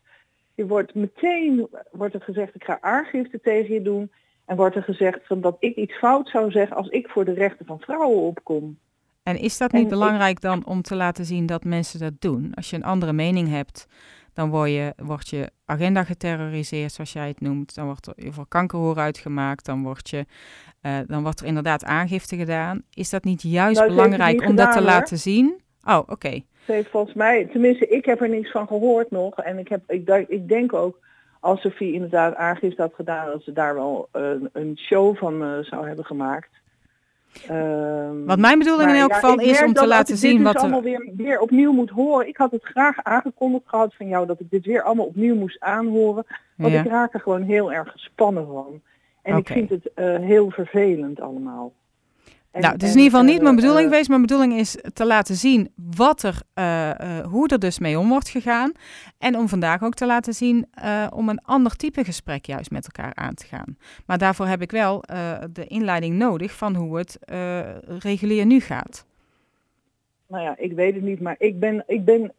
Je 0.56 0.68
wordt 0.68 0.96
meteen, 0.96 1.68
wordt 1.92 2.14
er 2.14 2.22
gezegd, 2.22 2.56
ik 2.56 2.64
ga 2.64 2.78
aangifte 2.82 3.40
tegen 3.42 3.74
je 3.74 3.82
doen. 3.82 4.12
En 4.46 4.56
wordt 4.56 4.76
er 4.76 4.84
gezegd 4.84 5.20
van 5.24 5.42
dat 5.42 5.58
ik 5.60 5.76
iets 5.76 5.98
fout 5.98 6.30
zou 6.30 6.52
zeggen 6.52 6.76
als 6.76 6.88
ik 6.88 7.10
voor 7.10 7.26
de 7.26 7.34
rechten 7.34 7.66
van 7.66 7.80
vrouwen 7.80 8.22
opkom. 8.22 8.78
En 9.24 9.38
is 9.38 9.58
dat 9.58 9.72
niet 9.72 9.84
En 9.84 9.90
belangrijk 9.90 10.42
dan 10.42 10.66
om 10.66 10.82
te 10.82 10.96
laten 10.96 11.26
zien 11.26 11.46
dat 11.46 11.64
mensen 11.64 12.00
dat 12.00 12.14
doen? 12.20 12.52
Als 12.54 12.70
je 12.70 12.76
een 12.76 12.84
andere 12.84 13.14
mening 13.14 13.50
hebt, 13.50 13.88
dan 14.34 14.50
word 14.50 14.70
je, 14.70 14.94
wordt 14.98 15.30
je 15.30 15.50
agenda 15.66 16.04
geterroriseerd, 16.04 16.92
zoals 16.92 17.14
jij 17.14 17.28
het 17.28 17.42
noemt. 17.42 17.76
Dan 17.76 17.86
wordt 17.86 18.08
er 18.08 18.34
voor 18.34 18.48
kankerhoor 18.48 18.98
uitgemaakt. 18.98 19.66
Dan, 19.66 19.84
wordt 19.84 20.10
je, 20.10 20.26
uh, 20.82 20.98
dan 21.08 21.24
wordt 21.24 21.40
er 21.40 21.46
inderdaad 21.46 21.84
aangifte 21.86 22.36
gedaan. 22.38 22.84
Is 22.94 23.10
dat 23.10 23.24
niet 23.24 23.42
juist 23.42 23.80
Nou, 23.80 23.90
belangrijk 23.90 24.40
niet 24.40 24.50
om 24.50 24.56
dat 24.56 24.72
te 24.72 24.78
hoor. 24.78 24.88
laten 24.88 25.18
zien? 25.18 25.62
Oh, 25.84 26.02
oké. 26.06 26.42
Ze 26.66 26.72
heeft 26.72 26.90
volgens 26.90 27.14
mij, 27.14 27.46
tenminste 27.46 27.88
ik 27.88 28.06
heb 28.06 28.22
er 28.22 28.30
niks 28.30 28.52
van 28.52 28.68
gehoord 28.68 29.12
nog. 29.12 29.36
En 29.36 29.58
ik, 29.58 29.68
heb, 29.68 29.82
ik, 29.88 30.26
ik 30.28 30.48
denk 30.48 30.74
ook, 30.74 31.00
als 31.40 31.62
Sophie 31.62 31.94
inderdaad 31.94 32.36
aangifte 32.36 32.82
had 32.82 32.94
gedaan, 32.94 33.26
dat 33.32 33.44
ze 33.44 33.52
daar 33.52 33.74
wel 33.76 34.08
een, 34.12 34.50
een 34.54 34.78
show 34.78 35.16
van 35.16 35.44
eh, 35.44 35.58
zou 35.60 35.88
hebben 35.88 36.06
gemaakt. 36.06 36.50
Ehm, 37.48 38.26
Wat 38.26 38.40
mijn 38.40 38.60
bedoeling 38.60 38.86
maar 38.86 38.96
in 38.96 39.02
elk 39.02 39.14
geval 39.14 39.40
is 39.40 39.64
om 39.64 39.74
te 39.74 39.88
laten 39.88 40.18
zien 40.18 40.36
dit 40.36 40.44
wat 40.44 40.54
dus 40.54 40.62
er... 40.62 40.68
allemaal 40.68 40.90
weer, 40.92 41.12
weer 41.16 41.40
opnieuw 41.40 41.72
moet 41.72 41.90
horen. 41.90 42.28
Ik 42.28 42.38
had 42.38 42.52
het 42.52 42.64
graag 42.64 43.04
aangekondigd 43.04 43.64
gehad 43.68 43.96
van 43.96 44.08
jou 44.08 44.28
dat 44.28 44.40
ik 44.40 44.50
dit 44.50 44.66
weer 44.66 44.82
allemaal 44.82 45.06
opnieuw 45.06 45.36
moest 45.36 45.60
aanhoren. 45.60 46.26
Want 46.56 46.74
Ja. 46.74 46.80
ik 46.80 46.88
raak 46.88 47.14
er 47.14 47.20
gewoon 47.20 47.42
heel 47.42 47.72
erg 47.74 47.92
gespannen 47.92 48.48
van. 48.48 48.82
En 49.22 49.38
ik 49.38 49.48
vind 49.48 49.70
het 49.70 49.94
eh, 49.94 50.16
heel 50.16 50.50
vervelend 50.50 51.22
allemaal. 51.22 51.74
En- 52.52 52.62
nou, 52.62 52.74
het 52.74 52.84
is 52.84 52.90
en, 52.90 52.96
in 52.96 53.04
ieder 53.04 53.12
geval 53.12 53.30
niet 53.30 53.38
eh, 53.38 53.44
mijn 53.44 53.56
bedoeling 53.56 53.86
eh, 53.86 53.90
geweest. 53.92 54.10
Mijn 54.10 54.22
bedoeling 54.22 54.54
is 54.54 54.78
te 54.94 55.06
laten 55.06 55.36
zien 55.36 55.72
wat 55.76 56.24
er, 56.24 56.42
eh, 56.54 57.20
hoe 57.20 57.48
er 57.48 57.60
dus 57.60 57.80
mee 57.80 58.00
om 58.00 58.10
wordt 58.10 58.30
gegaan. 58.30 58.72
En 59.18 59.38
om 59.38 59.48
vandaag 59.48 59.84
ook 59.84 59.94
te 59.94 60.06
laten 60.06 60.34
zien 60.34 60.68
om 61.14 61.30
een 61.30 61.42
ander 61.44 61.76
type 61.76 62.04
gesprek 62.04 62.46
juist 62.46 62.72
met 62.72 62.86
elkaar 62.86 63.16
aan 63.16 63.34
te 63.34 63.46
gaan. 63.46 63.78
Maar 64.06 64.18
daarvoor 64.18 64.48
heb 64.48 64.62
ik 64.62 64.72
wel 64.72 65.04
de 65.52 65.66
inleiding 65.68 66.16
nodig 66.16 66.52
van 66.52 66.76
hoe 66.76 66.98
het 66.98 67.20
regulier 68.00 68.46
nu 68.46 68.60
gaat. 68.60 69.06
Nou 70.28 70.44
ja, 70.44 70.56
ik 70.58 70.74
weet 70.74 70.94
het 70.94 71.04
niet, 71.04 71.22
maar 71.22 71.36
ik 71.38 71.60
ben, 71.60 71.84
ik 71.88 72.06
ben, 72.06 72.34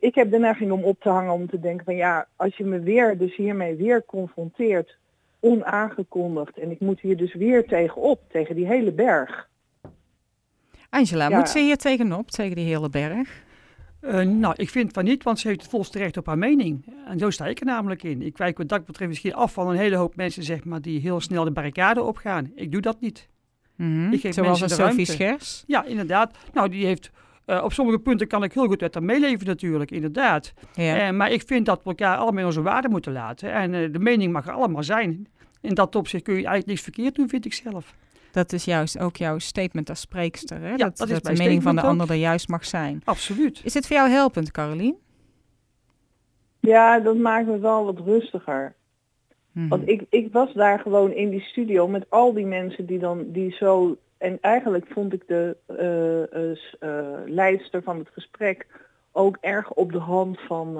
ik 0.00 0.14
heb 0.14 0.30
de 0.30 0.38
neiging 0.38 0.70
om 0.70 0.84
op 0.84 1.00
te 1.00 1.08
hangen 1.08 1.32
om 1.32 1.48
te 1.48 1.60
denken 1.60 1.84
van 1.84 1.96
ja, 1.96 2.26
als 2.36 2.56
je 2.56 2.64
me 2.64 2.80
weer, 2.80 3.18
dus 3.18 3.36
hiermee 3.36 3.74
weer 3.74 4.04
confronteert, 4.04 4.96
onaangekondigd, 5.40 6.58
en 6.58 6.70
ik 6.70 6.80
moet 6.80 7.00
hier 7.00 7.16
dus 7.16 7.34
weer 7.34 7.66
tegenop, 7.66 8.22
tegen 8.30 8.54
die 8.54 8.66
hele 8.66 8.92
berg. 8.92 9.48
Angela, 10.90 11.28
moet 11.28 11.48
ze 11.48 11.58
hier 11.58 11.76
tegenop, 11.76 12.30
tegen 12.30 12.56
die 12.56 12.66
hele 12.66 12.88
berg? 12.88 13.46
Uh, 14.00 14.20
nou, 14.20 14.54
ik 14.56 14.70
vind 14.70 14.92
van 14.92 15.04
niet, 15.04 15.22
want 15.22 15.38
ze 15.38 15.48
heeft 15.48 15.60
het 15.60 15.70
volste 15.70 15.98
recht 15.98 16.16
op 16.16 16.26
haar 16.26 16.38
mening. 16.38 16.94
En 17.06 17.18
zo 17.18 17.30
sta 17.30 17.46
ik 17.46 17.60
er 17.60 17.66
namelijk 17.66 18.02
in. 18.02 18.22
Ik 18.22 18.36
wijk 18.36 18.58
wat 18.58 18.68
dat 18.68 18.84
betreft 18.84 19.10
misschien 19.10 19.34
af 19.34 19.52
van 19.52 19.68
een 19.68 19.76
hele 19.76 19.96
hoop 19.96 20.16
mensen 20.16 20.42
zeg 20.42 20.64
maar, 20.64 20.80
die 20.80 21.00
heel 21.00 21.20
snel 21.20 21.44
de 21.44 21.50
barricade 21.50 22.02
opgaan. 22.02 22.52
Ik 22.54 22.72
doe 22.72 22.80
dat 22.80 23.00
niet. 23.00 23.28
Mm 23.76 23.86
-hmm. 23.86 24.12
ik 24.12 24.20
geef 24.20 24.34
Zoals 24.34 24.60
een 24.60 24.68
Sophie 24.68 25.04
Schers? 25.04 25.64
Ja, 25.66 25.84
inderdaad. 25.84 26.36
Nou, 26.52 26.68
die 26.68 26.86
heeft... 26.86 27.10
Uh, 27.50 27.64
op 27.64 27.72
sommige 27.72 27.98
punten 27.98 28.26
kan 28.26 28.42
ik 28.42 28.52
heel 28.52 28.66
goed 28.66 28.80
met 28.80 28.94
haar 28.94 29.02
meeleven 29.02 29.46
natuurlijk, 29.46 29.90
inderdaad. 29.90 30.52
Ja. 30.74 31.08
Uh, 31.08 31.16
maar 31.16 31.30
ik 31.30 31.42
vind 31.46 31.66
dat 31.66 31.80
we 31.82 31.88
elkaar 31.88 32.16
allemaal 32.16 32.44
onze 32.44 32.62
waarde 32.62 32.88
moeten 32.88 33.12
laten. 33.12 33.52
En 33.52 33.72
uh, 33.72 33.92
de 33.92 33.98
mening 33.98 34.32
mag 34.32 34.46
er 34.46 34.52
allemaal 34.52 34.82
zijn. 34.82 35.28
In 35.60 35.74
dat 35.74 35.96
opzicht 35.96 36.22
kun 36.22 36.32
je 36.32 36.38
eigenlijk 36.38 36.66
niks 36.66 36.82
verkeerd 36.82 37.14
doen, 37.14 37.28
vind 37.28 37.44
ik 37.44 37.52
zelf. 37.52 37.94
Dat 38.32 38.52
is 38.52 38.64
juist 38.64 38.98
ook 38.98 39.16
jouw 39.16 39.38
statement 39.38 39.88
als 39.88 40.00
spreekster. 40.00 40.60
Hè? 40.60 40.70
Ja, 40.70 40.76
dat, 40.76 40.96
dat, 40.96 41.08
dat 41.08 41.24
de 41.24 41.32
mening 41.32 41.62
van 41.62 41.76
de 41.76 41.82
ander 41.82 42.10
er 42.10 42.16
juist 42.16 42.48
mag 42.48 42.64
zijn. 42.64 43.02
Absoluut. 43.04 43.60
Is 43.64 43.74
het 43.74 43.86
voor 43.86 43.96
jou 43.96 44.08
helpend, 44.08 44.50
Carolien? 44.50 44.96
Ja, 46.60 47.00
dat 47.00 47.16
maakt 47.16 47.46
me 47.46 47.58
wel 47.58 47.84
wat 47.84 47.98
rustiger. 48.04 48.74
Hmm. 49.52 49.68
Want 49.68 49.88
ik, 49.88 50.02
ik 50.10 50.32
was 50.32 50.52
daar 50.52 50.78
gewoon 50.78 51.12
in 51.12 51.30
die 51.30 51.40
studio 51.40 51.88
met 51.88 52.06
al 52.08 52.32
die 52.32 52.46
mensen 52.46 52.86
die 52.86 52.98
dan 52.98 53.24
die 53.26 53.52
zo. 53.52 53.96
En 54.18 54.38
eigenlijk 54.40 54.86
vond 54.88 55.12
ik 55.12 55.22
de 55.26 55.56
uh, 55.68 56.88
uh, 56.88 57.18
leidster 57.26 57.82
van 57.82 57.98
het 57.98 58.08
gesprek 58.12 58.66
ook 59.12 59.38
erg 59.40 59.72
op 59.72 59.92
de 59.92 59.98
hand 59.98 60.40
van 60.40 60.72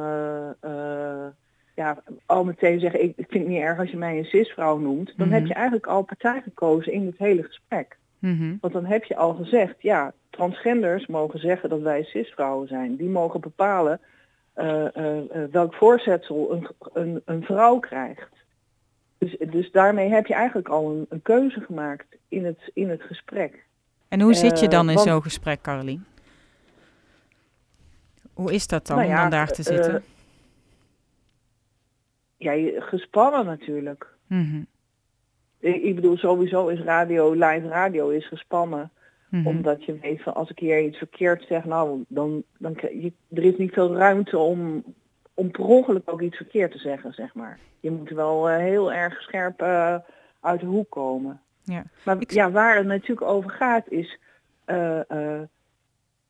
ja, 1.75 2.03
al 2.27 2.45
meteen 2.45 2.81
zeggen, 2.81 3.03
ik, 3.03 3.13
ik 3.17 3.27
vind 3.29 3.45
het 3.45 3.53
niet 3.53 3.63
erg 3.63 3.79
als 3.79 3.91
je 3.91 3.97
mij 3.97 4.19
een 4.19 4.25
cisvrouw 4.25 4.79
noemt, 4.79 5.13
dan 5.17 5.31
heb 5.31 5.41
mhm. 5.41 5.49
je 5.49 5.55
eigenlijk 5.55 5.87
al 5.87 6.03
partij 6.03 6.41
gekozen 6.43 6.93
in 6.93 7.07
het 7.07 7.19
hele 7.19 7.43
gesprek. 7.43 7.99
Mhm. 8.19 8.57
Want 8.61 8.73
dan 8.73 8.85
heb 8.85 9.05
je 9.05 9.17
al 9.17 9.35
gezegd, 9.35 9.75
ja, 9.79 10.13
transgenders 10.31 11.07
mogen 11.07 11.39
zeggen 11.39 11.69
dat 11.69 11.81
wij 11.81 12.03
cisvrouwen 12.03 12.69
zijn. 12.69 12.97
Die 12.97 13.09
mogen 13.09 13.41
bepalen 13.41 14.01
welk 15.51 15.75
voorzetsel 15.75 16.53
een, 16.53 16.69
een, 16.93 17.23
een, 17.25 17.43
vrouw 17.43 17.79
krijgt. 17.79 18.33
Dus, 19.19 19.37
dus 19.51 19.71
daarmee 19.71 20.09
heb 20.09 20.27
je 20.27 20.35
eigenlijk 20.35 20.69
al 20.69 20.91
een, 20.91 21.07
een 21.09 21.23
keuze 21.23 21.61
gemaakt 21.61 22.17
in 22.29 22.45
het, 22.45 22.71
in 22.75 22.89
het 22.89 23.03
gesprek. 23.03 23.65
En 24.09 24.21
hoe 24.21 24.35
zit 24.35 24.61
je 24.61 24.69
dan 24.69 24.91
in 24.91 24.99
zo'n 24.99 25.23
gesprek, 25.23 25.61
Carolien? 25.61 26.05
Hoe 28.33 28.53
is 28.53 28.67
dat 28.67 28.87
dan 28.87 28.97
nou 28.97 29.09
ja, 29.09 29.15
om 29.15 29.21
dan 29.21 29.31
daar 29.31 29.53
te 29.53 29.63
zitten? 29.63 30.03
ja, 32.37 32.81
gespannen 32.81 33.45
natuurlijk. 33.45 34.07
Mm 34.27 34.67
ik, 35.61 35.83
ik, 35.83 35.95
bedoel, 35.95 36.17
sowieso 36.17 36.69
is 36.69 36.81
radio, 36.81 37.33
live 37.33 37.69
radio 37.69 38.09
is 38.09 38.29
gespannen. 38.29 38.91
Mhm. 39.29 39.47
Omdat 39.47 39.85
je 39.85 39.99
weet 39.99 40.23
van 40.23 40.35
als 40.35 40.51
ik 40.51 40.59
hier 40.59 40.85
iets 40.85 40.99
verkeerd 40.99 41.45
zeg, 41.49 41.65
nou, 41.65 42.05
dan, 42.09 42.43
dan 42.59 42.77
je, 42.81 43.13
er 43.33 43.45
is 43.45 43.57
niet 43.57 43.73
veel 43.73 43.97
ruimte 43.97 44.39
om, 44.39 44.85
om 45.39 45.51
per 45.51 45.65
ongeluk 45.65 46.03
ook 46.05 46.21
iets 46.21 46.37
verkeerd 46.37 46.73
te 46.73 46.79
zeggen, 46.79 47.13
zeg 47.13 47.35
maar. 47.35 47.59
Je 47.81 47.91
moet 47.91 48.11
wel 48.11 48.51
uh, 48.51 48.57
heel 48.57 48.93
erg 48.93 49.23
scherp 49.23 49.63
uh, 49.63 49.95
uit 50.41 50.61
de 50.61 50.67
hoek 50.67 50.91
komen. 50.91 51.41
Ja. 51.63 51.85
Maar 52.05 52.17
ja, 52.19 52.51
waar 52.51 52.77
het 52.77 52.87
natuurlijk 52.87 53.31
over 53.31 53.51
gaat 53.51 53.89
is, 53.89 54.19
uh, 54.67 55.01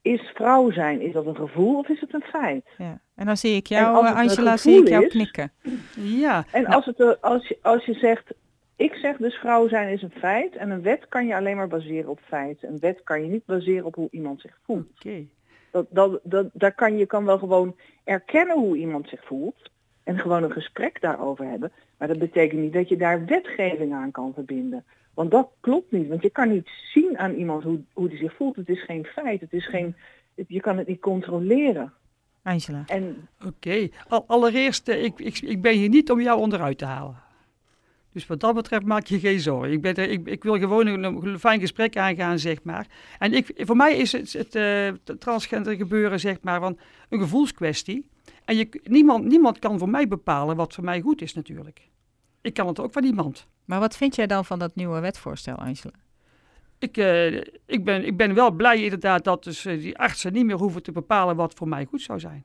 is 0.02 0.20
vrouw 0.34 0.70
zijn, 0.70 1.00
is 1.00 1.12
dat 1.12 1.26
een 1.26 1.36
gevoel 1.36 1.78
of 1.78 1.88
is 1.88 2.00
het 2.00 2.14
een 2.14 2.22
feit? 2.22 2.66
Ja. 2.78 3.00
En 3.14 3.26
dan 3.26 3.36
zie 3.36 3.56
ik 3.56 3.66
jou, 3.66 4.06
Angela, 4.06 4.56
zie 4.56 4.80
ik 4.80 4.88
jou 4.88 5.06
knikken. 5.06 5.52
Ja. 5.94 6.44
En 6.52 6.66
als, 6.66 6.84
het, 6.84 7.22
als, 7.22 7.48
je, 7.48 7.58
als 7.62 7.84
je 7.84 7.94
zegt, 7.94 8.34
ik 8.76 8.94
zeg 8.94 9.16
dus 9.16 9.34
vrouw 9.34 9.68
zijn 9.68 9.88
is 9.88 10.02
een 10.02 10.10
feit 10.10 10.56
en 10.56 10.70
een 10.70 10.82
wet 10.82 11.08
kan 11.08 11.26
je 11.26 11.36
alleen 11.36 11.56
maar 11.56 11.68
baseren 11.68 12.10
op 12.10 12.20
feiten. 12.24 12.68
Een 12.68 12.78
wet 12.78 13.00
kan 13.04 13.22
je 13.22 13.28
niet 13.28 13.44
baseren 13.44 13.84
op 13.84 13.94
hoe 13.94 14.08
iemand 14.10 14.40
zich 14.40 14.58
voelt. 14.64 14.86
Oké. 14.94 15.26
Dat, 15.70 15.86
dat, 15.90 16.20
dat, 16.22 16.50
daar 16.52 16.74
kan, 16.74 16.96
je 16.96 17.06
kan 17.06 17.24
wel 17.24 17.38
gewoon 17.38 17.76
erkennen 18.04 18.58
hoe 18.58 18.76
iemand 18.76 19.08
zich 19.08 19.24
voelt 19.24 19.70
en 20.04 20.18
gewoon 20.18 20.42
een 20.42 20.52
gesprek 20.52 21.00
daarover 21.00 21.44
hebben. 21.44 21.72
Maar 21.98 22.08
dat 22.08 22.18
betekent 22.18 22.60
niet 22.60 22.72
dat 22.72 22.88
je 22.88 22.96
daar 22.96 23.24
wetgeving 23.24 23.92
aan 23.92 24.10
kan 24.10 24.32
verbinden. 24.34 24.84
Want 25.14 25.30
dat 25.30 25.48
klopt 25.60 25.92
niet, 25.92 26.08
want 26.08 26.22
je 26.22 26.30
kan 26.30 26.48
niet 26.48 26.68
zien 26.92 27.18
aan 27.18 27.34
iemand 27.34 27.62
hoe, 27.62 27.80
hoe 27.92 28.08
die 28.08 28.18
zich 28.18 28.34
voelt. 28.34 28.56
Het 28.56 28.68
is 28.68 28.84
geen 28.84 29.04
feit, 29.04 29.40
het 29.40 29.52
is 29.52 29.68
geen, 29.68 29.96
je 30.34 30.60
kan 30.60 30.78
het 30.78 30.86
niet 30.86 31.00
controleren. 31.00 31.92
Angela. 32.42 32.84
Oké, 33.46 33.88
allereerst, 34.26 34.88
eh, 34.88 35.04
ik, 35.04 35.18
ik, 35.18 35.38
ik 35.38 35.62
ben 35.62 35.72
hier 35.72 35.88
niet 35.88 36.10
om 36.10 36.20
jou 36.20 36.40
onderuit 36.40 36.78
te 36.78 36.84
halen. 36.84 37.16
Dus 38.18 38.26
wat 38.26 38.40
dat 38.40 38.54
betreft 38.54 38.84
maak 38.84 39.06
je 39.06 39.18
geen 39.18 39.40
zorgen. 39.40 39.72
Ik, 39.72 39.80
ben 39.80 39.94
er, 39.94 40.10
ik, 40.10 40.26
ik 40.26 40.42
wil 40.42 40.58
gewoon 40.58 40.86
een, 40.86 41.38
fijn 41.38 41.60
gesprek 41.60 41.96
aangaan, 41.96 42.38
zeg 42.38 42.62
maar. 42.62 42.86
En 43.18 43.32
ik, 43.32 43.52
voor 43.56 43.76
mij 43.76 43.96
is 43.96 44.12
het, 44.12 44.32
het 44.32 44.54
uh, 44.54 45.16
transgender 45.18 45.76
gebeuren, 45.76 46.20
zeg 46.20 46.36
maar, 46.40 46.60
van 46.60 46.78
een 47.08 47.18
gevoelskwestie. 47.18 48.08
En 48.44 48.56
je, 48.56 48.80
niemand, 48.82 49.24
niemand 49.24 49.58
kan 49.58 49.78
voor 49.78 49.88
mij 49.88 50.08
bepalen 50.08 50.56
wat 50.56 50.74
voor 50.74 50.84
mij 50.84 51.00
goed 51.00 51.22
is, 51.22 51.34
natuurlijk. 51.34 51.88
Ik 52.40 52.54
kan 52.54 52.66
het 52.66 52.80
ook 52.80 52.92
van 52.92 53.02
niemand. 53.02 53.46
Maar 53.64 53.80
wat 53.80 53.96
vind 53.96 54.14
jij 54.14 54.26
dan 54.26 54.44
van 54.44 54.58
dat 54.58 54.74
nieuwe 54.74 55.00
wetvoorstel, 55.00 55.56
Angela? 55.56 55.94
Ik, 56.78 56.96
uh, 56.96 57.36
ik, 57.66 57.84
ben, 57.84 58.06
ik 58.06 58.16
ben 58.16 58.34
wel 58.34 58.50
blij 58.50 58.82
inderdaad 58.82 59.24
dat 59.24 59.44
dus, 59.44 59.66
uh, 59.66 59.80
die 59.80 59.98
artsen 59.98 60.32
niet 60.32 60.46
meer 60.46 60.56
hoeven 60.56 60.82
te 60.82 60.92
bepalen 60.92 61.36
wat 61.36 61.54
voor 61.54 61.68
mij 61.68 61.84
goed 61.84 62.02
zou 62.02 62.20
zijn. 62.20 62.44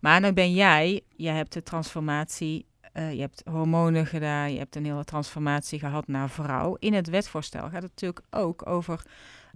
Maar 0.00 0.20
nu 0.20 0.32
ben 0.32 0.52
jij, 0.52 1.00
je 1.16 1.28
hebt 1.28 1.52
de 1.52 1.62
transformatie, 1.62 2.66
uh, 2.98 3.12
je 3.12 3.20
hebt 3.20 3.42
hormonen 3.50 4.06
gedaan, 4.06 4.52
je 4.52 4.58
hebt 4.58 4.76
een 4.76 4.84
hele 4.84 5.04
transformatie 5.04 5.78
gehad 5.78 6.06
naar 6.06 6.30
vrouw. 6.30 6.76
In 6.78 6.94
het 6.94 7.08
wetvoorstel 7.08 7.62
gaat 7.62 7.82
het 7.82 7.90
natuurlijk 7.90 8.20
ook 8.30 8.68
over 8.68 9.02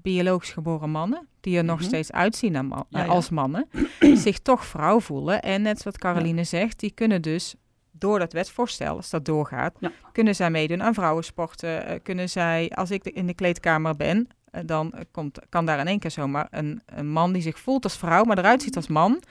biologisch 0.03 0.51
geboren 0.51 0.91
mannen, 0.91 1.29
die 1.41 1.57
er 1.57 1.65
nog 1.65 1.75
mm 1.75 1.81
-hmm. 1.81 1.89
steeds 1.89 2.13
uitzien 2.13 2.53
ja, 2.53 2.87
ja. 2.89 3.05
als 3.05 3.31
mannen, 3.31 3.69
zich 4.15 4.39
toch 4.39 4.65
vrouw 4.65 5.01
voelen. 5.01 5.43
En 5.43 5.63
net 5.63 5.83
wat 5.83 5.99
Caroline 5.99 6.39
ja. 6.39 6.45
zegt, 6.45 6.81
die 6.81 6.91
kunnen 6.91 7.23
dus 7.23 7.55
door 7.91 8.19
dat 8.19 8.33
wetsvoorstel, 8.33 8.97
als 8.97 9.11
dat 9.11 9.25
doorgaat, 9.25 9.75
kunnen 10.13 10.35
zij 10.35 10.51
meedoen 10.51 10.83
aan 10.83 10.95
vrouwensporten. 10.95 11.91
Uh, 11.91 11.99
kunnen 12.03 12.29
zij, 12.29 12.71
als 12.75 12.91
ik 12.91 13.05
de, 13.05 13.13
in 13.13 13.27
de 13.27 13.35
kleedkamer 13.35 13.97
ben, 13.97 14.29
uh, 14.53 14.61
dan 14.67 14.95
komt, 15.11 15.39
kan 15.49 15.67
daar 15.67 15.79
in 15.79 15.87
één 15.87 15.99
keer 15.99 16.11
zomaar 16.11 16.47
een, 16.51 16.83
een 16.87 17.09
man 17.09 17.33
die 17.33 17.43
zich 17.43 17.59
voelt 17.59 17.85
als 17.85 17.97
vrouw, 17.97 18.25
maar 18.25 18.39
eruit 18.39 18.63
ziet 18.63 18.77
als 18.77 18.89
man, 18.89 19.23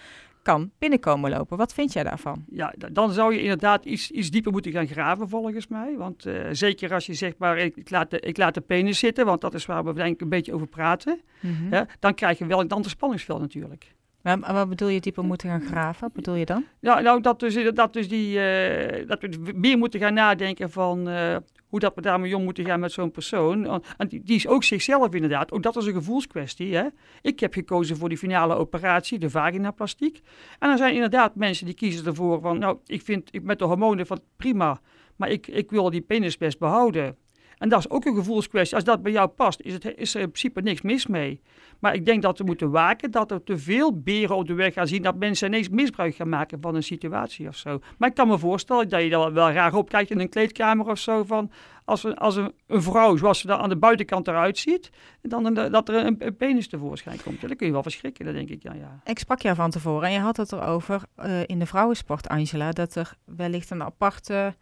kan 0.42 0.72
binnenkomen 0.80 1.30
lopen. 1.30 1.58
Wat 1.58 1.74
vind 1.74 1.94
jij 1.94 2.04
daarvan? 2.04 2.46
Ja, 2.52 2.74
dan 2.92 3.12
zou 3.12 3.34
je 3.34 3.42
inderdaad 3.42 3.86
iets, 3.86 4.12
iets 4.12 4.32
dieper 4.32 4.52
moeten 4.52 4.72
gaan 4.72 4.88
graven, 4.88 5.30
volgens 5.30 5.68
mij. 5.68 5.98
Want 5.98 6.26
uh, 6.26 6.48
zeker 6.52 6.94
als 6.94 7.06
je 7.06 7.14
zegt, 7.14 7.38
maar 7.38 7.58
ik, 7.58 7.76
ik, 7.76 7.90
laat 7.90 8.12
de, 8.12 8.20
ik 8.20 8.38
laat 8.38 8.54
de 8.54 8.62
penis 8.62 9.00
zitten, 9.00 9.26
want 9.26 9.42
dat 9.42 9.54
is 9.54 9.66
waar 9.66 9.86
we 9.86 9.94
denk 9.94 10.14
ik 10.14 10.22
een 10.22 10.30
beetje 10.30 10.54
over 10.54 10.68
praten. 10.68 11.22
Mm 11.40 11.56
-hmm. 11.56 11.72
ja, 11.72 11.88
dan 12.00 12.14
krijg 12.14 12.38
je 12.38 12.46
wel 12.46 12.60
een 12.60 12.70
ander 12.70 12.92
spanningsveld 12.92 13.40
natuurlijk. 13.40 13.94
Maar, 14.22 14.54
wat 14.54 14.70
bedoel 14.70 14.88
je 14.88 15.00
dieper 15.00 15.24
moeten 15.24 15.50
gaan 15.50 15.62
graven? 15.62 16.02
Wat 16.02 16.14
bedoel 16.14 16.36
je 16.36 16.46
dan? 16.46 16.66
Ja, 16.80 17.00
nou, 17.00 17.22
dat, 17.22 17.40
dus, 17.40 17.74
dat, 17.74 17.94
dus 17.94 18.10
die, 18.10 18.38
uh, 18.38 19.08
dat 19.08 19.22
we 19.22 19.52
meer 19.56 19.78
moeten 19.78 20.00
gaan 20.00 20.14
nadenken 20.14 20.72
van 20.72 21.10
uh, 21.10 21.36
hoe 21.70 21.80
dat 21.80 21.96
we 21.96 22.02
daarmee 22.02 22.36
om 22.36 22.44
moeten 22.44 22.66
gaan 22.66 22.80
met 22.80 22.92
zo'n 22.92 23.12
persoon. 23.12 23.84
En 23.98 24.08
die, 24.08 24.22
is 24.24 24.48
ook 24.48 24.64
zichzelf 24.64 25.14
inderdaad. 25.14 25.52
Ook 25.52 25.64
dat 25.64 25.76
is 25.76 25.86
een 25.86 25.94
gevoelskwestie. 25.94 26.76
Hè? 26.76 26.88
Ik 27.22 27.40
heb 27.40 27.54
gekozen 27.54 27.98
voor 27.98 28.10
die 28.10 28.18
finale 28.18 28.56
operatie, 28.56 29.20
de 29.20 29.30
vaginaplastiek. 29.30 30.22
En 30.60 30.70
er 30.70 30.78
zijn 30.78 30.94
inderdaad 30.94 31.36
mensen 31.36 31.66
die 31.66 31.76
kiezen 31.76 32.06
ervoor 32.06 32.42
van, 32.42 32.60
nou, 32.60 32.78
ik 32.86 33.02
vind 33.02 33.30
ik, 33.32 33.44
met 33.44 33.60
de 33.60 33.66
hormonen 33.66 34.06
van 34.06 34.22
prima, 34.38 34.82
maar 35.16 35.30
ik, 35.30 35.48
ik 35.48 35.70
wil 35.70 35.90
die 35.90 36.02
penis 36.02 36.38
best 36.38 36.60
behouden. 36.60 37.18
En 37.60 37.70
dat 37.70 37.80
is 37.80 37.90
ook 37.90 38.06
een 38.06 38.16
gevoelskwestie. 38.16 38.76
Als 38.76 38.86
dat 38.86 39.02
bij 39.02 39.12
jou 39.12 39.28
past, 39.28 39.62
is, 39.62 39.74
het, 39.74 39.98
is 39.98 40.14
er 40.14 40.22
in 40.22 40.32
principe 40.32 40.62
niks 40.62 40.82
mis 40.82 41.08
mee. 41.08 41.42
Maar 41.80 41.94
ik 41.94 42.06
denk 42.06 42.22
dat 42.22 42.38
we 42.38 42.44
moeten 42.44 42.72
waken 42.72 43.12
dat 43.12 43.32
er 43.32 43.44
te 43.44 43.58
veel 43.58 44.02
beren 44.02 44.36
op 44.36 44.48
de 44.48 44.54
weg 44.54 44.74
gaan 44.74 44.88
zien. 44.88 45.02
Dat 45.02 45.16
mensen 45.16 45.48
ineens 45.48 45.70
misbruik 45.70 46.16
gaan 46.16 46.30
maken 46.30 46.62
van 46.62 46.76
een 46.76 46.84
situatie 46.84 47.48
of 47.48 47.56
zo. 47.56 47.80
Maar 47.98 48.10
ik 48.10 48.16
kan 48.16 48.28
me 48.28 48.38
voorstellen 48.38 48.90
dat 48.90 49.02
je 49.02 49.10
daar 49.10 49.34
wel 49.34 49.52
raar 49.52 49.74
op 49.74 49.90
kijkt 49.90 50.12
in 50.12 50.20
een 50.20 50.30
kleedkamer 50.30 50.88
of 50.88 51.00
zo. 51.00 51.24
Van 51.24 51.52
als, 51.86 52.04
een, 52.04 52.18
als 52.18 52.36
een, 52.36 52.54
vrouw, 52.68 53.18
zoals 53.18 53.40
ze 53.40 53.48
er 53.48 53.56
aan 53.56 53.70
de 53.70 53.78
buitenkant 53.78 54.28
eruit 54.28 54.58
ziet. 54.58 54.90
Dan 55.22 55.54
dat 55.54 55.90
er 55.90 56.06
een, 56.06 56.36
penis 56.38 56.68
tevoorschijn 56.68 57.22
komt. 57.24 57.42
Dan 57.42 57.56
kun 57.56 57.68
je 57.68 57.74
wel 57.74 57.84
verschrikken, 57.84 58.26
dat 58.26 58.34
denk 58.34 58.50
ik. 58.50 58.64
Ja, 58.64 58.74
ja. 58.74 59.00
Ik 59.04 59.20
sprak 59.20 59.42
jou 59.42 59.56
van 59.56 59.70
tevoren 59.70 60.08
en 60.08 60.14
je 60.14 60.20
had 60.20 60.38
het 60.38 60.52
erover 60.52 61.02
uh, 61.18 61.42
in 61.46 61.60
de 61.60 61.66
vrouwensport, 61.66 62.28
Angela. 62.28 62.72
Dat 62.72 62.96
er 62.96 63.14
wellicht 63.26 63.70
een 63.70 63.84
aparte 63.84 64.56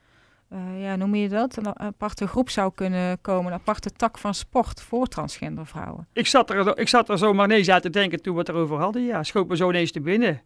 uh, 0.54 0.82
ja, 0.82 0.96
noem 0.96 1.16
je 1.16 1.30
dat? 1.30 1.58
Een 1.58 1.80
aparte 1.80 2.28
groep 2.28 2.50
zou 2.50 2.72
kunnen 2.76 3.22
komen, 3.22 3.52
een 3.52 3.60
aparte 3.60 3.90
tak 3.90 4.18
van 4.18 4.34
sport 4.34 4.82
voor 4.82 5.08
transgender 5.08 5.66
vrouwen. 5.66 6.08
Ik 6.14 6.28
zat 6.28 6.50
er, 6.50 6.78
ik 6.78 6.88
zat 6.88 7.10
er 7.10 7.18
zo 7.18 7.34
maar 7.34 7.46
ineens 7.46 7.70
aan 7.70 7.82
te 7.82 7.90
denken 7.90 8.22
toen 8.22 8.34
we 8.34 8.40
het 8.40 8.50
erover 8.50 8.78
hadden. 8.78 9.04
Ja, 9.04 9.24
schoot 9.24 9.48
me 9.48 9.56
zo 9.56 9.70
ineens 9.70 9.92
te 9.92 10.02
binnen. 10.02 10.42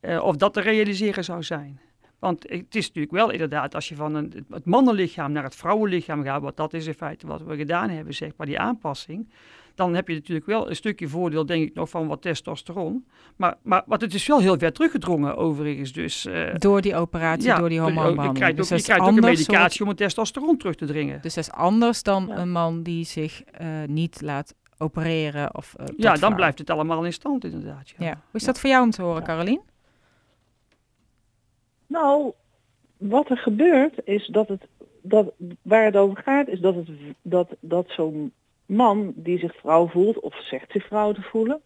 Uh, 0.00 0.24
of 0.24 0.36
dat 0.36 0.52
te 0.52 0.60
realiseren 0.60 1.24
zou 1.24 1.42
zijn. 1.42 1.80
Want 2.18 2.42
het 2.42 2.74
is 2.74 2.86
natuurlijk 2.86 3.12
wel 3.12 3.30
inderdaad, 3.30 3.74
als 3.74 3.88
je 3.88 3.94
van 3.94 4.14
een, 4.14 4.46
het 4.50 4.64
mannenlichaam 4.64 5.32
naar 5.32 5.42
het 5.42 5.56
vrouwenlichaam 5.56 6.22
gaat, 6.22 6.42
wat 6.42 6.56
dat 6.56 6.74
is 6.74 6.86
in 6.86 6.94
feite 6.94 7.26
wat 7.26 7.42
we 7.42 7.56
gedaan 7.56 7.90
hebben, 7.90 8.14
zeg 8.14 8.32
maar, 8.36 8.46
die 8.46 8.58
aanpassing 8.58 9.28
dan 9.76 9.94
heb 9.94 10.08
je 10.08 10.14
natuurlijk 10.14 10.46
wel 10.46 10.68
een 10.68 10.76
stukje 10.76 11.08
voordeel, 11.08 11.46
denk 11.46 11.68
ik 11.68 11.74
nog, 11.74 11.88
van 11.88 12.06
wat 12.06 12.22
testosteron. 12.22 13.06
Maar, 13.36 13.56
maar 13.62 13.82
wat 13.86 14.00
het 14.00 14.14
is 14.14 14.26
wel 14.26 14.40
heel 14.40 14.58
ver 14.58 14.72
teruggedrongen, 14.72 15.36
overigens. 15.36 15.92
Dus, 15.92 16.26
uh, 16.26 16.54
door 16.54 16.80
die 16.80 16.96
operatie, 16.96 17.46
ja, 17.46 17.58
door 17.58 17.68
die 17.68 17.80
hormoonbehandeling. 17.80 18.32
Je 18.32 18.38
krijgt 18.38 18.60
ook, 18.60 18.68
dus 18.68 18.78
je 18.78 18.84
krijgt 18.84 19.02
ook 19.02 19.16
een 19.16 19.22
medicatie 19.22 19.70
soort... 19.70 19.80
om 19.80 19.88
het 19.88 19.96
testosteron 19.96 20.56
terug 20.56 20.74
te 20.74 20.86
dringen. 20.86 21.22
Dus 21.22 21.34
dat 21.34 21.44
is 21.44 21.52
anders 21.52 22.02
dan 22.02 22.26
ja. 22.28 22.36
een 22.36 22.50
man 22.50 22.82
die 22.82 23.04
zich 23.04 23.42
uh, 23.60 23.68
niet 23.86 24.20
laat 24.20 24.54
opereren. 24.78 25.54
Of, 25.54 25.74
ja, 25.96 26.14
dan 26.14 26.34
blijft 26.34 26.58
het 26.58 26.70
allemaal 26.70 27.04
in 27.04 27.12
stand 27.12 27.44
inderdaad. 27.44 27.92
Ja. 27.98 28.12
Hoe 28.12 28.40
is 28.40 28.44
dat 28.44 28.60
voor 28.60 28.70
jou 28.70 28.84
om 28.84 28.90
te 28.90 29.02
horen, 29.02 29.22
Carolien? 29.22 29.60
Nou, 31.86 32.32
wat 32.96 33.30
er 33.30 33.38
gebeurt 33.38 33.94
is 34.04 34.26
dat 34.26 34.48
het, 34.48 34.66
dat, 35.02 35.32
waar 35.62 35.84
het 35.84 35.96
over 35.96 36.22
gaat, 36.22 36.48
is 36.48 36.60
dat, 36.60 36.74
het, 36.74 36.88
dat, 37.22 37.48
dat 37.60 37.88
zo'n 37.88 38.32
man 38.66 39.12
die 39.16 39.38
zich 39.38 39.54
vrouw 39.56 39.88
voelt, 39.88 40.20
of 40.20 40.42
zegt 40.42 40.70
zich 40.70 40.86
vrouw 40.86 41.12
te 41.12 41.22
voelen, 41.22 41.60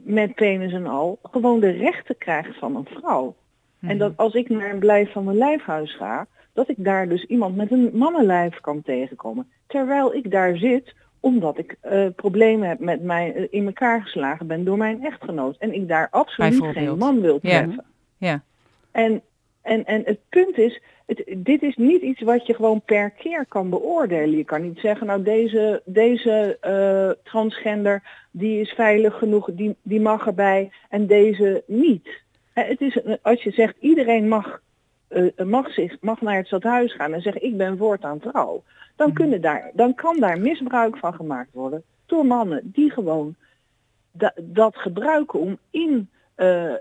met 0.00 0.34
penis 0.34 0.72
en 0.72 0.86
al, 0.86 1.18
gewoon 1.22 1.60
de 1.60 1.70
rechten 1.70 2.18
krijgt 2.18 2.58
van 2.58 2.76
een 2.76 2.88
vrouw. 2.90 3.36
En 3.80 3.88
mhm. 3.88 3.98
dat 3.98 4.16
als 4.16 4.34
ik 4.34 4.48
naar 4.48 4.70
een 4.70 4.78
blijf 4.78 5.12
van 5.12 5.24
mijn 5.24 5.36
lijfhuis 5.36 5.96
ga, 5.96 6.26
dat 6.52 6.68
ik 6.68 6.84
daar 6.84 7.08
dus 7.08 7.24
iemand 7.24 7.56
met 7.56 7.70
een 7.70 7.90
mannenlijf 7.92 8.60
kan 8.60 8.82
tegenkomen. 8.82 9.50
Terwijl 9.66 10.14
ik 10.14 10.30
daar 10.30 10.56
zit 10.56 10.94
omdat 11.20 11.58
ik 11.58 11.76
uh, 11.84 12.06
problemen 12.16 12.68
heb 12.68 12.78
met 12.78 13.02
mij 13.02 13.34
uh, 13.36 13.46
in 13.50 13.66
elkaar 13.66 14.02
geslagen 14.02 14.46
ben 14.46 14.64
door 14.64 14.76
mijn 14.76 15.04
echtgenoot. 15.04 15.56
En 15.58 15.74
ik 15.74 15.88
daar 15.88 16.08
absoluut 16.10 16.64
geen 16.72 16.98
man 16.98 17.20
wil 17.20 17.40
treffen. 17.40 17.84
Ja. 18.16 18.42
En, 18.90 19.22
en, 19.62 19.84
en 19.84 20.02
het 20.04 20.18
punt 20.28 20.58
is, 20.58 20.82
het, 21.10 21.44
dit 21.44 21.62
is 21.62 21.76
niet 21.76 22.02
iets 22.02 22.20
wat 22.20 22.46
je 22.46 22.54
gewoon 22.54 22.82
per 22.84 23.10
keer 23.10 23.46
kan 23.46 23.70
beoordelen. 23.70 24.36
Je 24.36 24.44
kan 24.44 24.62
niet 24.62 24.78
zeggen, 24.78 25.06
nou 25.06 25.22
deze, 25.22 25.82
deze 25.84 26.58
uh, 26.62 27.24
transgender 27.30 28.02
die 28.30 28.60
is 28.60 28.70
veilig 28.70 29.18
genoeg, 29.18 29.48
die, 29.52 29.76
die 29.82 30.00
mag 30.00 30.26
erbij 30.26 30.72
en 30.88 31.06
deze 31.06 31.62
niet. 31.66 32.08
Het 32.52 32.80
is, 32.80 32.98
als 33.22 33.42
je 33.42 33.50
zegt 33.50 33.76
iedereen 33.80 34.28
mag, 34.28 34.60
uh, 35.08 35.30
mag, 35.44 35.72
zich, 35.72 35.96
mag 36.00 36.20
naar 36.20 36.36
het 36.36 36.46
stadhuis 36.46 36.94
gaan 36.94 37.12
en 37.12 37.22
zegt 37.22 37.42
ik 37.42 37.56
ben 37.56 37.76
voortaan 37.76 38.20
vrouw, 38.20 38.62
dan, 38.96 39.08
mhm. 39.08 39.16
kunnen 39.16 39.40
daar, 39.40 39.70
dan 39.74 39.94
kan 39.94 40.20
daar 40.20 40.40
misbruik 40.40 40.96
van 40.96 41.14
gemaakt 41.14 41.52
worden 41.52 41.82
door 42.06 42.26
mannen 42.26 42.60
die 42.64 42.90
gewoon 42.90 43.34
da, 44.12 44.32
dat 44.40 44.76
gebruiken 44.76 45.40
om 45.40 45.58
in, 45.70 46.08
uh, 46.36 46.72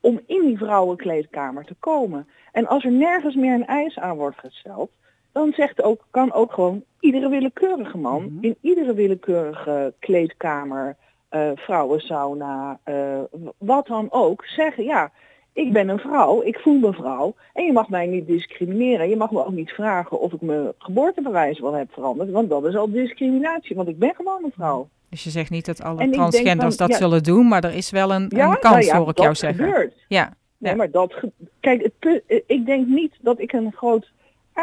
om 0.00 0.20
in 0.26 0.40
die 0.40 0.58
vrouwenkleedkamer 0.58 1.64
te 1.64 1.74
komen. 1.78 2.28
En 2.52 2.66
als 2.66 2.84
er 2.84 2.92
nergens 2.92 3.34
meer 3.34 3.54
een 3.54 3.66
eis 3.66 3.98
aan 3.98 4.16
wordt 4.16 4.38
gesteld, 4.38 4.90
dan 5.32 5.52
zegt 5.52 5.82
ook, 5.82 6.06
kan 6.10 6.32
ook 6.32 6.52
gewoon 6.52 6.84
iedere 7.00 7.28
willekeurige 7.28 7.98
man 7.98 8.22
mhm. 8.22 8.44
in 8.44 8.56
iedere 8.60 8.94
willekeurige 8.94 9.94
kleedkamer 9.98 10.96
uh, 11.30 11.50
vrouwensauna, 11.54 12.78
uh, 12.84 13.20
wat 13.58 13.86
dan 13.86 14.06
ook, 14.10 14.44
zeggen 14.44 14.84
ja, 14.84 15.10
ik 15.58 15.72
ben 15.72 15.88
een 15.88 15.98
vrouw, 15.98 16.42
ik 16.42 16.58
voel 16.58 16.78
me 16.78 16.92
vrouw 16.92 17.34
en 17.52 17.64
je 17.64 17.72
mag 17.72 17.88
mij 17.88 18.06
niet 18.06 18.26
discrimineren. 18.26 19.08
Je 19.08 19.16
mag 19.16 19.30
me 19.30 19.44
ook 19.44 19.52
niet 19.52 19.70
vragen 19.70 20.20
of 20.20 20.32
ik 20.32 20.40
mijn 20.40 20.72
geboortebewijs 20.78 21.60
wel 21.60 21.72
heb 21.72 21.92
veranderd, 21.92 22.30
want 22.30 22.48
dat 22.48 22.64
is 22.64 22.76
al 22.76 22.90
discriminatie, 22.90 23.76
want 23.76 23.88
ik 23.88 23.98
ben 23.98 24.14
gewoon 24.14 24.44
een 24.44 24.52
vrouw. 24.54 24.88
Dus 25.10 25.24
je 25.24 25.30
zegt 25.30 25.50
niet 25.50 25.66
dat 25.66 25.82
alle 25.82 26.10
transgenders 26.10 26.76
dat 26.76 26.94
zullen 26.94 27.22
doen, 27.22 27.48
maar 27.48 27.64
er 27.64 27.74
is 27.74 27.90
wel 27.90 28.12
een, 28.12 28.26
ja, 28.28 28.50
een 28.50 28.58
kans, 28.58 28.86
nou 28.86 28.98
hoor 28.98 29.08
ik 29.08 29.18
jou 29.18 29.34
zeggen. 29.34 29.64
Gebeurt. 29.64 30.04
Ja, 30.08 30.36
Nee, 30.58 30.74
maar 30.74 30.90
dat, 30.90 31.14
kijk, 31.60 31.82
het, 31.82 32.22
ik 32.46 32.66
denk 32.66 32.86
niet 32.86 33.14
dat 33.20 33.40
ik 33.40 33.52
een 33.52 33.72
groot 33.72 34.12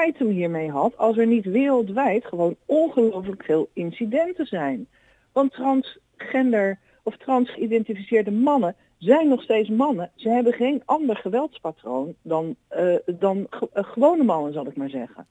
item 0.07 0.27
hiermee 0.27 0.71
had 0.71 0.97
als 0.97 1.17
er 1.17 1.27
niet 1.27 1.45
wereldwijd 1.45 2.25
gewoon 2.25 2.55
ongelooflijk 2.65 3.43
veel 3.43 3.69
incidenten 3.73 4.45
zijn. 4.45 4.87
Want 5.31 5.51
trans 5.51 5.97
gender 6.15 6.79
of 7.03 7.17
transgeïdentificeerde 7.17 8.31
mannen 8.31 8.75
zijn 8.97 9.27
nog 9.27 9.41
steeds 9.41 9.69
mannen. 9.69 10.11
Ze 10.15 10.29
hebben 10.29 10.53
geen 10.53 10.81
ander 10.85 11.15
geweldspatroon 11.15 12.15
dan, 12.21 12.55
uh, 12.77 12.95
dan 13.05 13.37
uh, 13.37 13.83
gewone 13.83 14.23
mannen, 14.23 14.53
zal 14.53 14.67
ik 14.67 14.75
maar 14.75 14.89
zeggen. 14.89 15.25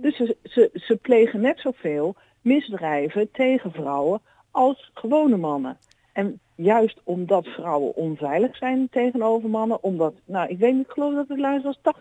Dus 0.00 0.16
ze, 0.16 0.36
ze, 0.42 0.70
ze 0.74 0.96
plegen 0.96 1.40
net 1.40 1.60
zoveel 1.60 2.14
misdrijven 2.40 3.30
tegen 3.30 3.72
vrouwen 3.72 4.20
als 4.54 4.90
gewone 4.94 5.36
mannen. 5.36 5.76
En 6.12 6.40
juist 6.54 7.00
omdat 7.04 7.46
vrouwen 7.46 7.96
onveilig 7.96 8.56
zijn 8.56 8.88
tegenover 8.90 9.48
mannen, 9.48 9.82
omdat, 9.82 10.14
nou 10.24 10.48
ik 10.48 10.58
weet 10.58 10.74
niet, 10.74 10.84
ik 10.84 10.90
geloof 10.92 11.14
dat 11.14 11.28
het 11.28 11.38
luister 11.38 11.76
was 11.82 11.94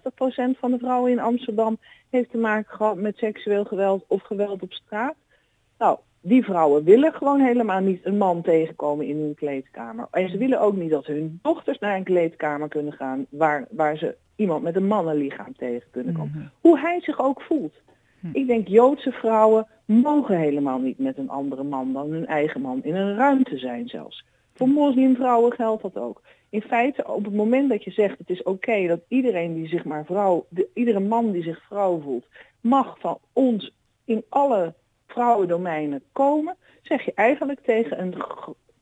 80% 0.56 0.60
van 0.60 0.72
de 0.72 0.78
vrouwen 0.78 1.12
in 1.12 1.20
Amsterdam 1.20 1.78
heeft 2.10 2.32
te 2.32 2.38
maken 2.38 2.76
gehad 2.76 2.96
met 2.96 3.18
seksueel 3.18 3.66
geweld 3.66 4.06
of 4.08 4.22
geweld 4.22 4.62
op 4.62 4.74
straat. 4.74 5.16
Nou, 5.78 5.98
die 6.22 6.44
vrouwen 6.44 6.84
willen 6.84 7.14
gewoon 7.14 7.40
helemaal 7.40 7.80
niet 7.80 8.06
een 8.06 8.18
man 8.18 8.42
tegenkomen 8.42 9.06
in 9.06 9.18
hun 9.18 9.36
kleedkamer. 9.36 10.08
En 10.12 10.30
ze 10.30 10.38
willen 10.38 10.62
ook 10.62 10.76
niet 10.76 10.92
dat 10.92 11.06
hun 11.06 11.40
dochters 11.42 11.80
naar 11.80 11.96
een 11.96 12.04
kleedkamer 12.04 12.68
kunnen 12.68 12.94
gaan 12.94 13.26
waar, 13.30 13.68
waar 13.70 13.98
ze 13.98 14.16
iemand 14.36 14.64
met 14.64 14.76
een 14.76 14.88
mannenlichaam 14.88 15.56
tegen 15.58 15.90
kunnen 15.92 16.14
komen. 16.14 16.32
Mhm. 16.36 16.48
Hoe 16.62 16.80
hij 16.80 17.02
zich 17.02 17.20
ook 17.20 17.42
voelt. 17.42 17.74
Hm. 18.20 18.28
Ik 18.34 18.48
denk 18.48 18.68
Joodse 18.68 19.12
vrouwen 19.12 19.68
mogen 19.86 20.38
helemaal 20.38 20.80
niet 20.80 21.00
met 21.00 21.18
een 21.18 21.30
andere 21.30 21.64
man 21.64 21.94
dan 21.94 22.12
hun 22.12 22.26
eigen 22.26 22.62
man 22.62 22.84
in 22.84 22.96
een 22.96 23.16
ruimte 23.16 23.58
zijn 23.58 23.88
zelfs. 23.88 24.26
Voor 24.54 24.68
moslimvrouwen 24.68 25.54
geldt 25.54 25.82
dat 25.82 25.98
ook. 25.98 26.22
In 26.50 26.62
feite, 26.62 27.08
op 27.08 27.24
het 27.24 27.34
moment 27.34 27.70
dat 27.70 27.84
je 27.84 27.92
zegt 27.92 28.18
het 28.18 28.30
is 28.30 28.44
oké 28.44 28.88
dat 28.88 29.02
iedereen 29.08 29.54
die 29.54 29.68
zich 29.68 29.86
maar 29.86 30.06
vrouw, 30.06 30.46
de, 30.50 30.68
iedere 30.74 31.00
man 31.00 31.32
die 31.32 31.44
zich 31.44 31.64
vrouw 31.68 32.02
voelt, 32.02 32.26
mag 32.62 33.00
van 33.00 33.18
ons 33.34 33.74
in 34.06 34.24
alle 34.30 34.74
vrouwendomeinen 35.08 36.04
komen, 36.12 36.56
zeg 36.82 37.06
je 37.06 37.12
eigenlijk 37.16 37.60
tegen 37.60 38.02
een, 38.02 38.16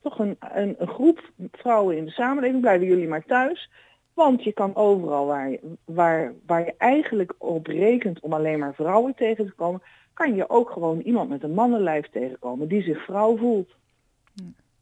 toch 0.02 0.20
een, 0.20 0.38
een, 0.54 0.76
een, 0.78 0.88
groep 0.88 1.32
vrouwen 1.52 1.98
in 1.98 2.06
de 2.06 2.12
samenleving, 2.12 2.62
blijven 2.62 2.88
jullie 2.88 3.08
maar 3.08 3.26
thuis. 3.26 3.70
Want 4.14 4.44
je 4.44 4.52
kan 4.52 4.76
overal 4.76 5.26
waar 5.26 5.50
je, 5.50 5.60
waar, 5.86 6.34
waar 6.46 6.66
je 6.66 6.74
eigenlijk 6.78 7.34
op 7.38 7.68
rekent 7.68 8.20
om 8.20 8.34
alleen 8.34 8.60
maar 8.60 8.76
vrouwen 8.76 9.16
tegen 9.16 9.46
te 9.46 9.52
komen, 9.52 9.82
kan 10.22 10.36
je 10.36 10.50
ook 10.50 10.70
gewoon 10.70 11.00
iemand 11.00 11.30
met 11.30 11.44
een 11.44 11.54
mannenlijf 11.54 12.10
tegenkomen 12.10 12.68
die 12.68 12.82
zich 12.82 13.04
vrouw 13.04 13.38
voelt. 13.38 13.70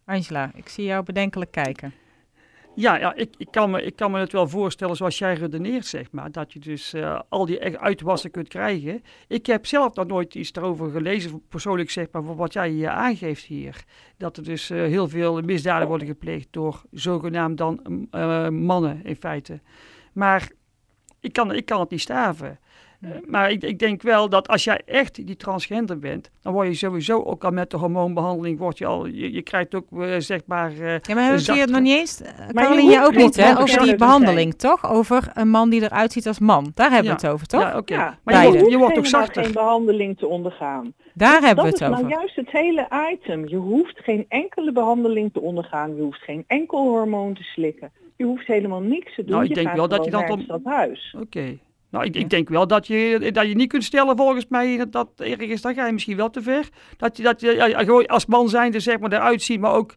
Angela, 0.06 0.52
ik 0.56 0.69
zie 0.69 0.86
jou 0.86 1.04
bedenkelijk 1.04 1.52
kijken. 1.52 1.93
Ja, 2.75 2.97
ja 2.97 3.15
ik, 3.15 3.34
ik, 3.38 3.47
kan 3.52 3.71
me, 3.71 3.82
ik 3.82 3.95
kan 3.95 4.12
me 4.12 4.19
het 4.19 4.32
wel 4.32 4.47
voorstellen 4.47 4.95
zoals 4.95 5.17
jij 5.17 5.34
redeneert, 5.34 5.86
zeg 5.86 6.12
maar. 6.12 6.32
Dat 6.32 6.54
je 6.54 6.60
dus 6.60 6.93
uh, 6.93 7.19
al 7.30 7.45
die 7.45 7.78
uitwassen 7.78 8.32
kunt 8.32 8.47
krijgen. 8.47 9.04
Ik 9.28 9.45
heb 9.45 9.65
zelf 9.65 9.95
nog 9.95 10.08
nooit 10.08 10.36
iets 10.36 10.54
erover 10.54 10.89
gelezen, 10.89 11.47
persoonlijk 11.47 11.89
zeg 11.89 12.08
maar, 12.12 12.36
wat 12.36 12.54
jij 12.54 12.69
hier 12.69 12.89
aangeeft 12.89 13.43
hier. 13.43 13.84
Dat 14.17 14.38
er 14.38 14.43
dus 14.43 14.71
uh, 14.71 14.82
heel 14.82 15.08
veel 15.08 15.41
misdaden 15.41 15.88
worden 15.88 16.08
gepleegd 16.08 16.47
door 16.52 16.82
zogenaamd 16.91 17.58
dan 17.58 18.08
uh, 18.12 18.49
mannen 18.49 19.04
in 19.04 19.15
feite. 19.15 19.60
Maar 20.13 20.52
ik 21.19 21.34
kan, 21.34 21.54
ik 21.54 21.65
kan 21.65 21.80
het 21.80 21.89
niet 21.89 22.02
staven. 22.02 22.60
Uh, 23.02 23.10
maar 23.26 23.52
ik, 23.52 23.64
ik, 23.64 23.80
denk 23.80 24.02
wel 24.02 24.30
dat 24.30 24.48
als 24.48 24.64
jij 24.64 24.82
echt 24.86 25.26
die 25.26 25.36
transgender 25.36 26.00
bent, 26.00 26.32
dan 26.42 26.54
word 26.54 26.68
je 26.68 26.74
sowieso 26.74 27.24
ook 27.24 27.44
al 27.44 27.52
met 27.52 27.70
de 27.70 27.78
hormoonbehandeling, 27.78 28.60
word 28.60 28.78
je 28.78 28.86
al, 28.86 29.06
je, 29.06 29.32
je 29.32 29.42
krijgt 29.42 29.76
ook 29.76 29.86
uh, 29.92 30.16
zeg 30.18 30.42
maar. 30.46 30.72
Uh, 30.72 30.80
ja, 30.80 31.14
maar 31.14 31.24
hebben 31.24 31.46
we 31.46 31.60
het 31.60 31.70
nog 31.70 31.82
niet 31.82 31.98
eens? 31.98 32.22
Caroline, 32.54 32.92
jij 32.92 33.06
ook 33.06 33.16
niet, 33.16 33.36
hè? 33.36 33.60
Over 33.60 33.82
die 33.82 33.96
behandeling, 33.96 34.56
toch? 34.56 34.92
Over 34.92 35.32
een 35.34 35.50
man 35.50 35.70
die 35.70 35.82
eruit 35.82 36.12
ziet 36.12 36.28
als 36.28 36.40
man. 36.40 36.72
Daar 36.74 36.92
hebben 36.92 37.08
we 37.08 37.18
het 37.22 37.28
over, 37.28 37.48
toch? 37.48 37.62
Ja, 37.62 37.68
oké. 37.68 37.78
Okay. 37.78 37.98
Ja, 37.98 38.20
maar 38.24 38.48
je, 38.48 38.70
je 38.70 38.78
wordt 38.78 38.98
ook 38.98 39.06
zachter. 39.06 39.44
geen 39.44 39.54
behandeling 39.54 40.18
te 40.18 40.28
ondergaan. 40.28 40.94
Daar 41.14 41.42
hebben 41.42 41.64
we 41.64 41.70
het 41.70 41.84
over. 41.84 41.96
Dat 41.96 42.00
is 42.00 42.06
nou 42.06 42.20
juist 42.20 42.36
het 42.36 42.52
hele 42.52 42.88
item. 43.12 43.48
Je 43.48 43.56
hoeft 43.56 44.00
geen 44.00 44.26
enkele 44.28 44.72
behandeling 44.72 45.34
te 45.34 45.42
ondergaan. 45.42 45.96
Je 45.96 46.02
hoeft 46.02 46.22
geen 46.22 46.44
enkel 46.48 46.80
hormoon 46.80 47.34
te 47.34 47.44
slikken. 47.44 47.92
Je 48.16 48.26
hoeft 48.26 48.48
helemaal 48.48 48.82
niks 48.82 49.16
te 49.16 49.22
doen. 49.22 49.32
Nou, 49.32 49.44
ik 49.44 49.50
je 49.50 49.64
denk 49.64 49.76
wel 49.76 49.88
dat 49.88 50.06
je 50.06 50.12
dan 50.12 50.44
dat 50.48 50.62
huis. 50.64 51.16
Nou, 51.91 52.06
ik, 52.06 52.15
ik, 52.15 52.30
denk 52.30 52.49
wel 52.49 52.67
dat 52.67 52.88
je, 52.88 53.32
dat 53.32 53.47
je 53.47 53.56
niet 53.56 53.69
kunt 53.69 53.84
stellen 53.84 54.17
volgens 54.17 54.47
mij 54.47 54.78
dat, 54.78 54.91
dat 54.91 55.10
ergens, 55.15 55.62
dan 55.62 55.73
ga 55.73 55.86
je 55.86 55.93
misschien 55.93 56.17
wel 56.17 56.30
te 56.30 56.41
ver. 56.41 56.69
Dat 56.97 57.17
je, 57.17 57.23
dat 57.23 57.41
je 57.41 57.52
ja, 57.54 57.84
gewoon 57.84 58.06
als 58.06 58.25
man 58.25 58.49
zijnde 58.49 58.80
zeg 58.80 58.99
maar 58.99 59.13
eruit 59.13 59.41
ziet, 59.41 59.60
maar 59.60 59.73
ook 59.73 59.95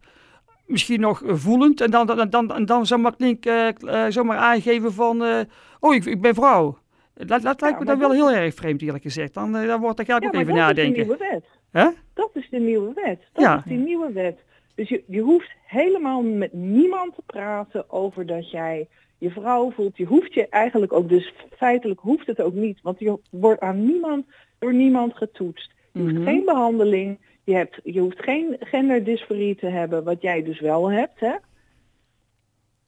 misschien 0.66 1.00
nog 1.00 1.22
voelend. 1.24 1.80
En 1.80 1.90
dan, 1.90 2.06
dan, 2.06 2.30
dan, 2.30 2.46
dan, 2.46 2.64
dan 2.64 2.86
zomaar, 2.86 3.16
klink, 3.16 3.46
uh, 3.46 3.68
zomaar 4.08 4.38
aangeven 4.38 4.92
van, 4.92 5.22
uh, 5.22 5.40
oh 5.80 5.94
ik, 5.94 6.04
ik 6.04 6.20
ben 6.20 6.34
vrouw. 6.34 6.78
Dat, 7.14 7.42
dat 7.42 7.60
lijkt 7.60 7.78
me 7.78 7.84
dan 7.84 7.98
wel 7.98 8.12
heel 8.12 8.30
erg 8.30 8.54
vreemd 8.54 8.82
eerlijk 8.82 9.02
gezegd. 9.02 9.34
Dan, 9.34 9.52
dan, 9.52 9.80
wordt, 9.80 9.96
dan 9.96 10.06
ga 10.06 10.16
ik 10.16 10.24
ook 10.24 10.34
even 10.34 10.54
nadenken. 10.54 11.06
Dat 11.06 11.20
is 11.20 11.20
de 11.20 11.28
nieuwe 11.28 11.42
wet. 11.42 11.44
Huh? 11.72 11.98
Dat 12.14 12.30
is 12.32 12.48
de 12.50 12.58
nieuwe 12.58 12.92
wet. 12.94 13.20
Dat 13.32 13.56
is 13.56 13.62
die 13.64 13.78
nieuwe 13.78 14.12
wet. 14.12 14.38
Dus 14.74 14.88
je, 14.88 15.02
je 15.06 15.20
hoeft 15.20 15.50
helemaal 15.66 16.22
met 16.22 16.52
niemand 16.52 17.14
te 17.14 17.22
praten 17.26 17.90
over 17.90 18.26
dat 18.26 18.50
jij 18.50 18.88
je 19.22 19.30
vrouw 19.30 19.70
voelt. 19.70 19.96
Je 19.96 20.04
hoeft 20.04 20.34
je 20.34 20.48
eigenlijk 20.48 20.92
ook, 20.92 21.08
dus 21.08 21.32
feitelijk 21.56 22.00
hoeft 22.00 22.26
het 22.26 22.40
ook 22.40 22.54
niet. 22.54 22.78
Want 22.82 22.98
je 22.98 23.18
wordt 23.30 23.60
aan 23.60 23.84
niemand, 23.84 24.26
door 24.58 24.74
niemand 24.74 25.16
getoetst. 25.16 25.70
Je 25.92 26.00
hoeft 26.00 26.12
mhm. 26.12 26.24
geen 26.24 26.44
behandeling. 26.44 27.18
Je, 27.44 27.54
hebt, 27.54 27.80
je 27.84 28.00
hoeft 28.00 28.22
geen 28.22 28.56
genderdysforie 28.60 29.56
te 29.56 29.66
hebben, 29.66 30.04
wat 30.04 30.22
jij 30.22 30.42
dus 30.42 30.60
wel 30.60 30.90
hebt. 30.90 31.20
Hè? 31.20 31.34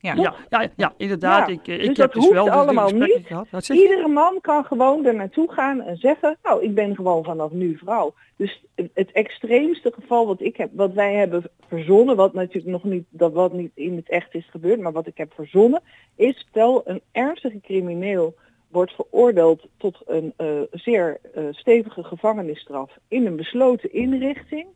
Ja, 0.05 0.15
ja, 0.15 0.35
ja, 0.51 0.69
ja 0.77 0.93
inderdaad. 0.97 1.49
Ik, 1.49 1.67
ik 1.67 1.79
dus 1.79 1.87
heb 1.87 1.97
dat 1.97 2.13
dus 2.13 2.31
wel 2.31 2.51
allemaal 2.51 2.91
niet. 2.91 3.21
Gehad. 3.23 3.69
Iedere 3.69 4.09
man 4.09 4.39
kan 4.41 4.65
gewoon 4.65 5.05
er 5.05 5.15
naartoe 5.15 5.53
gaan 5.53 5.81
en 5.81 5.97
zeggen, 5.97 6.37
nou, 6.43 6.63
ik 6.63 6.75
ben 6.75 6.95
gewoon 6.95 7.25
vanaf 7.25 7.51
nu 7.51 7.77
vrouw. 7.77 8.15
Dus 8.37 8.65
het 8.75 9.13
extreemste 9.13 9.93
geval 10.01 10.27
wat 10.27 10.41
ik 10.41 10.57
heb, 10.57 10.71
wat 10.73 10.93
wij 10.93 11.15
hebben 11.15 11.51
verzonnen, 11.69 12.17
wat 12.17 12.33
natuurlijk 12.33 12.67
nog 12.67 12.85
niet, 12.85 13.05
dat 13.11 13.33
wat 13.33 13.53
niet 13.53 13.73
in 13.75 13.97
het 13.97 14.09
echt 14.09 14.35
is 14.35 14.49
gebeurd, 14.51 14.81
maar 14.81 14.93
wat 14.93 15.07
ik 15.07 15.17
heb 15.17 15.33
verzonnen, 15.35 15.83
is 16.17 16.47
stel 16.49 16.83
een 16.85 17.01
ernstige 17.13 17.61
crimineel 17.61 18.35
wordt 18.69 18.93
veroordeeld 18.93 19.67
tot 19.77 20.03
een 20.07 20.35
uh, 20.39 20.61
zeer 20.71 21.21
uh, 21.37 21.45
stevige 21.51 22.05
gevangenisstraf 22.05 22.91
in 23.09 23.27
een 23.27 23.37
besloten 23.37 23.93
inrichting 23.93 24.67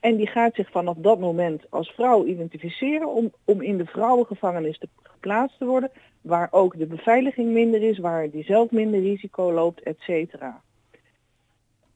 En 0.00 0.16
die 0.16 0.26
gaat 0.26 0.54
zich 0.54 0.70
vanaf 0.70 0.96
dat 0.96 1.18
moment 1.18 1.62
als 1.70 1.90
vrouw 1.90 2.24
identificeren 2.24 3.08
om, 3.08 3.32
om 3.44 3.62
in 3.62 3.78
de 3.78 3.86
vrouwengevangenis 3.86 4.78
te, 4.78 4.88
geplaatst 5.02 5.58
te 5.58 5.64
worden, 5.64 5.90
waar 6.20 6.48
ook 6.50 6.78
de 6.78 6.86
beveiliging 6.86 7.52
minder 7.52 7.82
is, 7.82 7.98
waar 7.98 8.30
die 8.30 8.44
zelf 8.44 8.70
minder 8.70 9.00
risico 9.00 9.52
loopt, 9.52 9.82
et 9.82 9.96
cetera. 9.98 10.60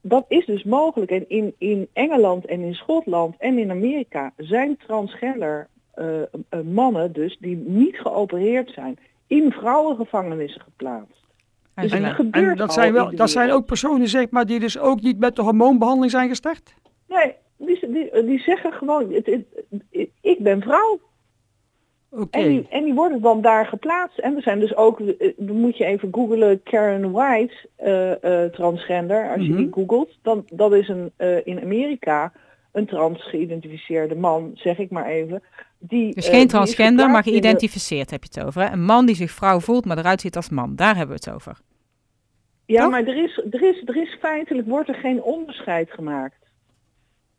Dat 0.00 0.24
is 0.28 0.46
dus 0.46 0.64
mogelijk. 0.64 1.10
En 1.10 1.28
in, 1.28 1.54
in 1.58 1.88
Engeland 1.92 2.46
en 2.46 2.60
in 2.60 2.74
Schotland 2.74 3.34
en 3.38 3.58
in 3.58 3.70
Amerika 3.70 4.32
zijn 4.36 4.76
transgender 4.76 5.68
uh, 5.96 6.06
uh, 6.16 6.60
mannen 6.60 7.12
dus 7.12 7.36
die 7.40 7.56
niet 7.56 7.96
geopereerd 7.96 8.70
zijn 8.70 8.98
in 9.26 9.52
vrouwengevangenissen 9.52 10.60
geplaatst. 10.60 11.20
Dus 11.74 11.92
en, 11.92 12.04
en 12.30 12.56
dat, 12.56 12.72
zijn 12.72 12.92
wel, 12.92 13.16
dat 13.16 13.30
zijn 13.30 13.50
ook 13.50 13.66
personen 13.66 14.08
zeg 14.08 14.30
maar, 14.30 14.46
die 14.46 14.60
dus 14.60 14.78
ook 14.78 15.00
niet 15.00 15.18
met 15.18 15.36
de 15.36 15.42
hormoonbehandeling 15.42 16.10
zijn 16.10 16.28
gestart? 16.28 16.74
Nee, 17.08 17.34
die, 17.56 17.90
die, 17.90 18.24
die 18.24 18.38
zeggen 18.38 18.72
gewoon, 18.72 19.12
het, 19.12 19.26
het, 19.26 19.44
ik 20.20 20.38
ben 20.38 20.62
vrouw. 20.62 21.00
Okay. 22.10 22.42
En, 22.42 22.48
die, 22.48 22.66
en 22.68 22.84
die 22.84 22.94
worden 22.94 23.20
dan 23.20 23.40
daar 23.40 23.66
geplaatst. 23.66 24.18
En 24.18 24.36
er 24.36 24.42
zijn 24.42 24.60
dus 24.60 24.76
ook, 24.76 25.00
eh, 25.00 25.32
dan 25.36 25.56
moet 25.56 25.76
je 25.76 25.84
even 25.84 26.08
googlen, 26.12 26.62
Karen 26.62 27.10
White, 27.10 27.54
uh, 27.84 28.10
uh, 28.10 28.44
transgender. 28.50 29.30
Als 29.30 29.42
je 29.42 29.48
mm 29.48 29.54
-hmm. 29.56 29.64
die 29.64 29.72
googelt, 29.72 30.18
dan 30.22 30.44
dat 30.52 30.72
is 30.72 30.88
een, 30.88 31.12
in 31.44 31.60
Amerika 31.60 32.32
een 32.72 32.86
trans 32.86 33.28
geïdentificeerde 33.28 34.14
man, 34.14 34.50
zeg 34.54 34.78
ik 34.78 34.90
maar 34.90 35.06
even. 35.06 35.42
Die, 35.78 36.14
dus 36.14 36.28
geen 36.28 36.48
transgender, 36.48 37.10
maar 37.10 37.22
geïdentificeerd 37.22 38.10
heb 38.10 38.24
je 38.24 38.30
het 38.32 38.46
over. 38.46 38.62
Hè? 38.62 38.72
Een 38.72 38.84
man 38.84 39.06
die 39.06 39.14
zich 39.14 39.30
vrouw 39.30 39.60
voelt, 39.60 39.84
maar 39.84 39.98
eruit 39.98 40.20
ziet 40.20 40.36
als 40.36 40.48
man. 40.48 40.76
Daar 40.76 40.96
hebben 40.96 41.16
we 41.16 41.22
het 41.24 41.34
over. 41.34 41.58
Ja, 42.66 42.82
Toch? 42.82 42.90
maar 42.90 43.04
er 43.06 43.24
is, 43.24 43.42
er, 43.50 43.62
is, 43.62 43.82
er 43.84 43.96
is 43.96 44.16
feitelijk, 44.20 44.68
wordt 44.68 44.88
er 44.88 44.94
geen 44.94 45.22
onderscheid 45.22 45.90
gemaakt. 45.90 46.36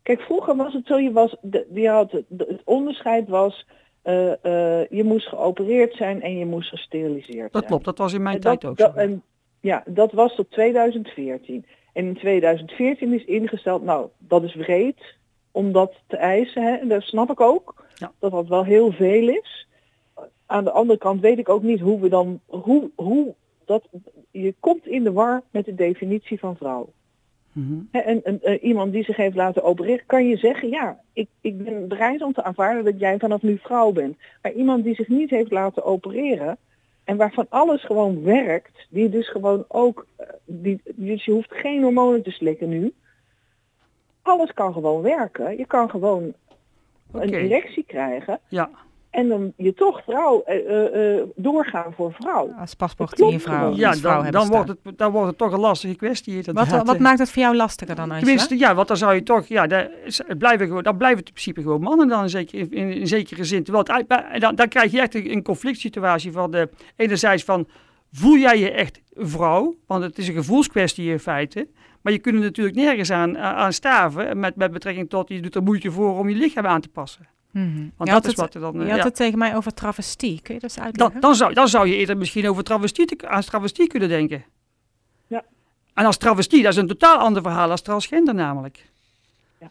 Kijk, 0.04 0.20
vroeger 0.20 0.56
was 0.56 0.72
het 0.72 0.86
zo, 0.86 0.98
je, 0.98 1.12
was, 1.12 1.36
de, 1.40 1.66
je 1.72 1.88
had, 1.88 2.12
het, 2.12 2.62
onderscheid 2.64 3.28
was, 3.28 3.66
uh, 4.04 4.26
uh, 4.26 4.86
je 4.88 5.04
moest 5.04 5.28
geopereerd 5.28 5.94
zijn 5.94 6.22
en 6.22 6.38
je 6.38 6.46
moest 6.46 6.68
gesteriliseerd 6.68 7.36
zijn. 7.36 7.48
Dat 7.52 7.64
klopt, 7.64 7.84
dat 7.84 7.98
was 7.98 8.12
in 8.12 8.22
mijn 8.22 8.34
en 8.34 8.40
tijd 8.40 8.60
dat, 8.60 8.70
ook 8.70 8.76
dat, 8.76 8.94
en, 8.94 9.22
ja, 9.60 9.82
dat 9.86 10.12
was 10.12 10.34
tot 10.34 10.50
2014. 10.50 11.66
En 11.92 12.06
in 12.06 12.14
2014 12.14 13.12
is 13.12 13.24
ingesteld, 13.24 13.82
nou, 13.82 14.08
dat 14.18 14.42
is 14.42 14.54
wreed 14.54 15.16
om 15.50 15.72
dat 15.72 15.94
te 16.06 16.16
eisen. 16.16 16.62
Hè? 16.62 16.74
En 16.74 16.88
dat 16.88 17.02
snap 17.02 17.30
ik 17.30 17.40
ook, 17.40 17.86
ja. 17.94 18.12
dat 18.18 18.30
dat 18.30 18.48
wel 18.48 18.64
heel 18.64 18.92
veel 18.92 19.28
is. 19.28 19.68
Aan 20.46 20.64
de 20.64 20.70
andere 20.70 20.98
kant 20.98 21.20
weet 21.20 21.38
ik 21.38 21.48
ook 21.48 21.62
niet 21.62 21.80
hoe 21.80 22.00
we 22.00 22.08
dan, 22.08 22.40
hoe, 22.46 22.90
hoe 22.94 23.34
dat, 23.64 23.88
je 24.30 24.54
komt 24.60 24.86
in 24.86 25.04
de 25.04 25.12
war 25.12 25.42
met 25.50 25.64
de 25.64 25.74
definitie 25.74 26.38
van 26.38 26.56
vrouw. 26.56 26.88
-hmm. 27.54 27.88
En, 27.90 28.22
en, 28.24 28.58
iemand 28.64 28.92
die 28.92 29.04
zich 29.04 29.16
heeft 29.16 29.36
laten 29.36 29.62
opereren, 29.62 30.06
kan 30.06 30.28
je 30.28 30.36
zeggen, 30.36 30.68
ja, 30.68 30.98
ik, 31.12 31.28
ik 31.40 31.64
ben 31.64 31.88
bereid 31.88 32.22
om 32.22 32.32
te 32.32 32.44
aanvaarden 32.44 32.84
dat 32.84 33.00
jij 33.00 33.18
vanaf 33.18 33.42
nu 33.42 33.58
vrouw 33.58 33.92
bent. 33.92 34.16
Maar 34.42 34.52
iemand 34.52 34.84
die 34.84 34.94
zich 34.94 35.08
niet 35.08 35.30
heeft 35.30 35.50
laten 35.50 35.84
opereren 35.84 36.56
en 37.04 37.16
waarvan 37.16 37.46
alles 37.48 37.84
gewoon 37.84 38.22
werkt, 38.22 38.86
die 38.90 39.08
dus 39.08 39.30
gewoon 39.30 39.64
ook, 39.68 40.06
die, 40.44 40.80
dus 40.94 41.24
je 41.24 41.32
hoeft 41.32 41.52
geen 41.52 41.82
hormonen 41.82 42.22
te 42.22 42.30
slikken 42.30 42.68
nu. 42.68 42.92
Alles 44.22 44.52
kan 44.52 44.72
gewoon 44.72 45.02
werken. 45.02 45.56
Je 45.56 45.66
kan 45.66 45.90
gewoon 45.90 46.34
okay. 47.12 47.26
een 47.26 47.34
erectie 47.34 47.84
krijgen. 47.84 48.40
Ja. 48.48 48.70
En 49.14 49.28
dan 49.28 49.52
je 49.56 49.74
toch 49.74 50.02
vrouw 50.02 50.44
uh, 50.46 51.16
uh, 51.16 51.22
doorgaan 51.34 51.92
voor 51.96 52.12
vrouw. 52.12 52.52
Als 52.58 52.74
paspoort 52.74 53.20
in 53.20 53.28
je 53.28 53.40
vrouw. 53.40 53.74
Ja, 53.74 53.94
vrouw 53.94 54.22
dan, 54.22 54.30
dan, 54.30 54.48
wordt 54.48 54.68
het, 54.68 54.98
dan 54.98 55.12
wordt 55.12 55.28
het 55.28 55.38
toch 55.38 55.52
een 55.52 55.60
lastige 55.60 55.94
kwestie. 55.94 56.42
Wat, 56.52 56.82
wat 56.84 56.98
maakt 56.98 57.18
het 57.18 57.30
voor 57.30 57.42
jou 57.42 57.56
lastiger 57.56 57.94
dan? 57.94 58.08
Tenminste, 58.08 58.58
ja, 58.58 58.74
want 58.74 58.88
dan 58.88 58.96
zou 58.96 59.14
je 59.14 59.22
toch, 59.22 59.46
ja, 59.46 59.66
dan 59.66 59.88
blijven, 60.38 60.66
gewoon, 60.66 60.82
dan 60.82 60.96
blijven 60.96 61.18
het 61.18 61.26
in 61.26 61.32
principe 61.32 61.62
gewoon 61.62 61.80
mannen 61.80 62.08
dan 62.08 62.22
in, 62.22 62.28
zekere, 62.28 62.58
in, 62.58 62.72
in, 62.72 62.92
in 62.92 63.06
zekere 63.06 63.44
zin. 63.44 63.64
Terwijl 63.64 63.84
het, 63.86 64.40
dan, 64.40 64.54
dan 64.54 64.68
krijg 64.68 64.92
je 64.92 65.00
echt 65.00 65.14
een, 65.14 65.30
een 65.30 65.42
conflict 65.42 65.78
situatie 65.78 66.32
van 66.32 66.50
de, 66.50 66.68
enerzijds 66.96 67.44
van, 67.44 67.66
voel 68.12 68.36
jij 68.36 68.58
je 68.58 68.70
echt 68.70 69.00
vrouw? 69.12 69.74
Want 69.86 70.02
het 70.02 70.18
is 70.18 70.28
een 70.28 70.34
gevoelskwestie 70.34 71.10
in 71.10 71.18
feite. 71.18 71.68
Maar 72.02 72.12
je 72.12 72.18
kunt 72.18 72.36
er 72.36 72.42
natuurlijk 72.42 72.76
nergens 72.76 73.10
aan, 73.10 73.38
aan 73.38 73.72
staven 73.72 74.38
met, 74.38 74.56
met 74.56 74.72
betrekking 74.72 75.10
tot, 75.10 75.28
je 75.28 75.40
doet 75.40 75.54
er 75.54 75.62
moeite 75.62 75.90
voor 75.90 76.18
om 76.18 76.28
je 76.28 76.34
lichaam 76.34 76.66
aan 76.66 76.80
te 76.80 76.88
passen. 76.88 77.33
Mm 77.54 77.74
-hmm. 77.74 77.92
Want 77.96 78.08
je 78.08 78.14
dat 78.14 78.24
is 78.24 78.30
het, 78.30 78.40
wat 78.40 78.54
er 78.54 78.60
dan... 78.60 78.72
Je 78.72 78.80
uh, 78.80 78.88
had 78.88 78.98
ja. 78.98 79.04
het 79.04 79.16
tegen 79.16 79.38
mij 79.38 79.56
over 79.56 79.74
travestie. 79.74 80.40
Kun 80.42 80.54
je 80.54 80.60
dat 80.60 80.70
eens 80.70 80.80
uitleggen? 80.80 81.12
Dan, 81.12 81.20
dan, 81.20 81.34
zou, 81.34 81.54
dan 81.54 81.68
zou 81.68 81.88
je 81.88 81.96
eerder 81.96 82.16
misschien 82.16 82.48
over 82.48 82.64
travestie, 82.64 83.26
aan 83.26 83.42
travestie 83.42 83.86
kunnen 83.86 84.08
denken. 84.08 84.44
Ja. 85.26 85.44
En 85.94 86.04
als 86.04 86.16
travestie, 86.16 86.62
dat 86.62 86.72
is 86.72 86.78
een 86.78 86.86
totaal 86.86 87.18
ander 87.18 87.42
verhaal 87.42 87.70
als 87.70 87.82
transgender 87.82 88.34
namelijk. 88.34 88.90
Ja. 89.60 89.70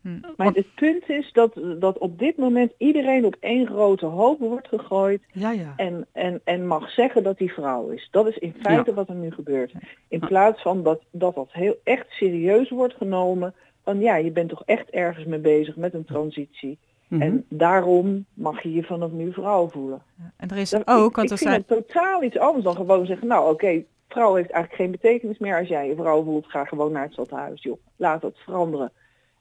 Hm. 0.00 0.20
Maar 0.36 0.52
het 0.52 0.74
punt 0.74 1.08
is 1.08 1.32
dat, 1.32 1.52
dat 1.78 1.98
op 1.98 2.18
dit 2.18 2.36
moment 2.36 2.72
iedereen 2.78 3.24
op 3.24 3.36
één 3.40 3.66
grote 3.66 4.06
hoop 4.06 4.38
wordt 4.38 4.68
gegooid. 4.68 5.22
Ja, 5.32 5.50
ja. 5.50 5.72
En, 5.76 6.06
en, 6.12 6.40
en 6.44 6.66
mag 6.66 6.90
zeggen 6.90 7.22
dat 7.22 7.38
hij 7.38 7.48
vrouw 7.48 7.88
is. 7.88 8.08
Dat 8.10 8.28
is 8.28 8.38
in 8.38 8.54
feite 8.62 8.90
Ja. 8.90 8.96
wat 8.96 9.08
er 9.08 9.14
nu 9.14 9.30
gebeurt. 9.30 9.72
In 10.08 10.20
plaats 10.20 10.62
van 10.62 10.82
dat 10.82 11.00
dat, 11.10 11.34
dat 11.34 11.48
heel 11.52 11.76
echt 11.84 12.06
serieus 12.10 12.70
wordt 12.70 12.94
genomen. 12.94 13.54
Van 13.84 14.00
ja, 14.00 14.16
je 14.16 14.30
bent 14.30 14.48
toch 14.48 14.62
echt 14.64 14.90
ergens 14.90 15.24
mee 15.24 15.38
bezig 15.38 15.76
met 15.76 15.94
een 15.94 16.04
transitie. 16.04 16.78
Mhm. 17.10 17.22
En 17.22 17.44
daarom 17.48 18.24
mag 18.34 18.62
je 18.62 18.72
je 18.72 18.82
vanaf 18.82 19.10
nu 19.10 19.32
vrouw 19.32 19.68
voelen. 19.68 20.02
Ja, 20.18 20.32
En 20.36 20.48
er 20.48 20.56
is 20.56 20.70
Dat- 20.70 20.86
ook, 20.88 21.08
ik, 21.10 21.16
want 21.16 21.30
ik 21.30 21.38
vind 21.38 21.50
zijn... 21.50 21.64
het 21.66 21.86
totaal 21.86 22.22
iets 22.22 22.38
anders 22.38 22.64
dan 22.64 22.74
gewoon 22.76 23.06
zeggen, 23.06 23.26
nou 23.26 23.52
oké, 23.52 23.82
vrouw 24.08 24.34
heeft 24.34 24.50
eigenlijk 24.50 24.82
geen 24.82 24.90
betekenis 24.90 25.38
meer. 25.38 25.58
Als 25.58 25.68
jij 25.68 25.88
je 25.88 25.94
vrouw 25.94 26.22
voelt, 26.24 26.46
ga 26.46 26.64
gewoon 26.64 26.92
naar 26.92 27.02
het 27.02 27.12
stadhuis, 27.12 27.62
joh. 27.62 27.76
Laat 27.96 28.20
dat 28.20 28.36
veranderen. 28.38 28.92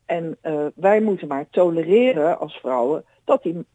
En 0.06 0.38
eh, 0.42 0.66
wij 0.76 1.02
moeten 1.02 1.28
maar 1.28 1.46
tolereren 1.50 2.40
als 2.40 2.58
vrouwen 2.58 3.04
dat 3.24 3.44
die 3.44 3.66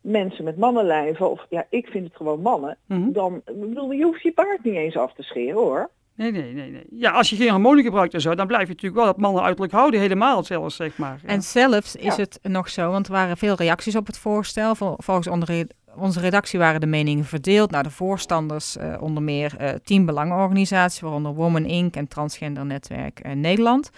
mensen 0.00 0.44
met 0.44 0.56
mannenlijven, 0.56 1.30
of 1.30 1.46
ja, 1.48 1.66
ik 1.70 1.86
vind 1.86 2.06
het 2.06 2.16
gewoon 2.16 2.40
mannen, 2.40 2.76
Mhm. 2.86 3.12
dan, 3.12 3.36
ik 3.44 3.60
bedoel, 3.60 3.90
je 3.92 4.04
hoeft 4.04 4.22
je 4.22 4.32
paard 4.32 4.64
niet 4.64 4.74
eens 4.74 4.96
af 4.96 5.12
te 5.14 5.22
scheren 5.22 5.54
hoor. 5.56 5.90
Nee, 6.16 6.32
nee, 6.32 6.52
nee, 6.52 6.70
nee. 6.70 6.86
Ja, 6.90 7.10
als 7.10 7.30
je 7.30 7.36
geen 7.36 7.50
hormonen 7.50 7.84
gebruikt 7.84 8.14
en 8.14 8.20
zo, 8.20 8.34
dan 8.34 8.46
blijf 8.46 8.62
je 8.62 8.68
natuurlijk 8.68 9.00
wel 9.02 9.06
het 9.12 9.16
mannen 9.20 9.42
uiterlijk 9.42 9.72
houden, 9.72 10.00
helemaal 10.00 10.44
zelfs, 10.44 10.76
zeg 10.76 10.96
maar. 10.98 11.18
Ja. 11.22 11.28
En 11.28 11.42
zelfs 11.42 11.96
is 11.96 12.16
Ja. 12.16 12.22
het 12.22 12.38
nog 12.42 12.68
zo, 12.70 12.90
want 12.90 13.06
er 13.06 13.12
waren 13.12 13.36
veel 13.36 13.54
reacties 13.54 13.96
op 13.96 14.06
het 14.06 14.18
voorstel. 14.18 14.74
Vol- 14.74 14.94
Volgens 14.98 15.26
onze, 15.26 15.68
onze 15.96 16.20
redactie 16.20 16.58
waren 16.58 16.80
de 16.80 16.86
meningen 16.86 17.24
verdeeld 17.24 17.70
naar 17.70 17.82
de 17.82 17.90
voorstanders, 17.90 18.76
eh, 18.76 18.94
onder 19.00 19.22
meer 19.22 19.54
eh 19.58 19.70
tien 19.84 20.06
belangenorganisaties, 20.06 21.00
waaronder 21.00 21.34
Woman 21.34 21.64
Inc. 21.64 21.96
en 21.96 22.08
Transgender 22.08 22.66
Netwerk 22.66 23.20
eh, 23.20 23.32
Nederland. 23.32 23.90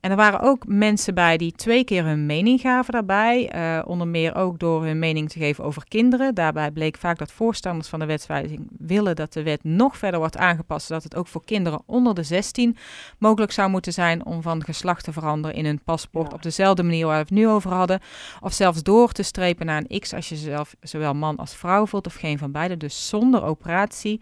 En 0.00 0.10
er 0.10 0.16
waren 0.16 0.40
ook 0.40 0.66
mensen 0.66 1.14
bij 1.14 1.36
die 1.36 1.52
twee 1.52 1.84
keer 1.84 2.04
hun 2.04 2.26
mening 2.26 2.60
gaven 2.60 2.92
daarbij. 2.92 3.50
eh, 3.50 3.82
onder 3.86 4.06
meer 4.06 4.34
ook 4.34 4.58
door 4.58 4.84
hun 4.84 4.98
mening 4.98 5.30
te 5.30 5.38
geven 5.38 5.64
over 5.64 5.84
kinderen. 5.88 6.34
Daarbij 6.34 6.70
bleek 6.70 6.96
vaak 6.96 7.18
dat 7.18 7.32
voorstanders 7.32 7.88
van 7.88 7.98
de 7.98 8.06
wetswijziging 8.06 8.68
willen 8.78 9.16
dat 9.16 9.32
de 9.32 9.42
wet 9.42 9.64
nog 9.64 9.96
verder 9.96 10.20
wordt 10.20 10.36
aangepast. 10.36 10.86
Zodat 10.86 11.02
het 11.02 11.16
ook 11.16 11.26
voor 11.26 11.44
kinderen 11.44 11.82
onder 11.86 12.14
de 12.14 12.22
16 12.22 12.76
mogelijk 13.18 13.52
zou 13.52 13.70
moeten 13.70 13.92
zijn 13.92 14.24
om 14.26 14.42
van 14.42 14.64
geslacht 14.64 15.04
te 15.04 15.12
veranderen 15.12 15.56
in 15.56 15.64
hun 15.64 15.80
paspoort. 15.84 16.28
Ja. 16.28 16.34
Op 16.34 16.42
dezelfde 16.42 16.82
manier 16.82 17.06
waar 17.06 17.14
we 17.14 17.20
het 17.20 17.30
nu 17.30 17.48
over 17.48 17.72
hadden. 17.72 18.00
Of 18.40 18.52
zelfs 18.52 18.82
door 18.82 19.12
te 19.12 19.22
strepen 19.22 19.66
naar 19.66 19.82
een 19.86 20.00
X 20.00 20.14
als 20.14 20.28
je 20.28 20.36
zelf 20.36 20.74
zowel 20.80 21.14
man 21.14 21.36
als 21.36 21.54
vrouw 21.54 21.86
voelt 21.86 22.06
of 22.06 22.14
geen 22.14 22.38
van 22.38 22.52
beide. 22.52 22.76
Dus 22.76 23.08
zonder 23.08 23.42
operatie. 23.42 24.20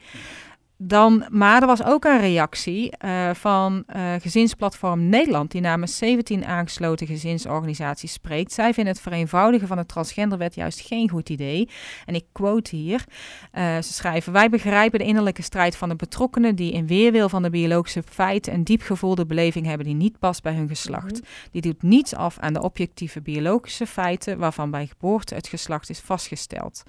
Dan, 0.78 1.26
maar 1.30 1.60
er 1.60 1.66
was 1.66 1.84
ook 1.84 2.04
een 2.04 2.20
reactie 2.20 2.90
eh, 2.90 3.30
van 3.34 3.82
eh, 3.86 4.12
Gezinsplatform 4.20 5.08
Nederland, 5.08 5.50
die 5.50 5.60
namens 5.60 5.96
17 5.96 6.44
aangesloten 6.44 7.06
gezinsorganisaties 7.06 8.12
spreekt. 8.12 8.52
Zij 8.52 8.74
vinden 8.74 8.92
het 8.92 9.02
vereenvoudigen 9.02 9.68
van 9.68 9.76
de 9.76 9.86
transgenderwet 9.86 10.54
juist 10.54 10.80
geen 10.80 11.08
goed 11.08 11.28
idee. 11.28 11.68
En 12.04 12.14
ik 12.14 12.24
quote 12.32 12.76
hier, 12.76 13.04
eh, 13.52 13.76
ze 13.76 13.92
schrijven, 13.92 14.32
wij 14.32 14.48
begrijpen 14.48 14.98
de 14.98 15.04
innerlijke 15.04 15.42
strijd 15.42 15.76
van 15.76 15.88
de 15.88 15.96
betrokkenen 15.96 16.54
die 16.54 16.72
in 16.72 16.86
weerwil 16.86 17.28
van 17.28 17.42
de 17.42 17.50
biologische 17.50 18.02
feiten 18.02 18.54
een 18.54 18.64
diep 18.64 18.82
gevoelde 18.82 19.26
beleving 19.26 19.66
hebben 19.66 19.86
die 19.86 19.94
niet 19.94 20.18
past 20.18 20.42
bij 20.42 20.54
hun 20.54 20.68
geslacht. 20.68 21.20
Die 21.50 21.62
doet 21.62 21.82
niets 21.82 22.14
af 22.14 22.38
aan 22.38 22.52
de 22.52 22.62
objectieve 22.62 23.20
biologische 23.20 23.86
feiten 23.86 24.38
waarvan 24.38 24.70
bij 24.70 24.86
geboorte 24.86 25.34
het 25.34 25.48
geslacht 25.48 25.90
is 25.90 26.00
vastgesteld. 26.00 26.82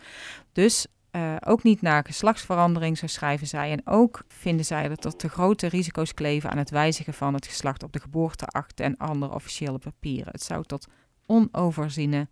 Dus 0.52 0.88
eh, 1.12 1.36
ook 1.48 1.64
niet 1.64 1.82
naar 1.82 2.06
geslachtsverandering, 2.06 2.98
zo 2.98 3.08
schrijven 3.08 3.48
zij. 3.48 3.72
En 3.72 3.82
ook 3.86 4.24
vinden 4.28 4.66
zij 4.66 4.88
dat 4.88 5.06
er 5.06 5.16
te 5.16 5.30
grote 5.30 5.68
risico's 5.68 6.14
kleven 6.14 6.50
aan 6.50 6.58
het 6.58 6.70
wijzigen 6.70 7.14
van 7.14 7.34
het 7.34 7.48
geslacht 7.48 7.84
op 7.84 7.92
de 7.94 8.00
geboorteakte 8.00 8.84
en 8.84 8.98
andere 8.98 9.34
officiële 9.34 9.78
papieren. 9.78 10.32
Het 10.32 10.44
zou 10.44 10.64
tot 10.64 10.88
onoverziene 11.26 12.28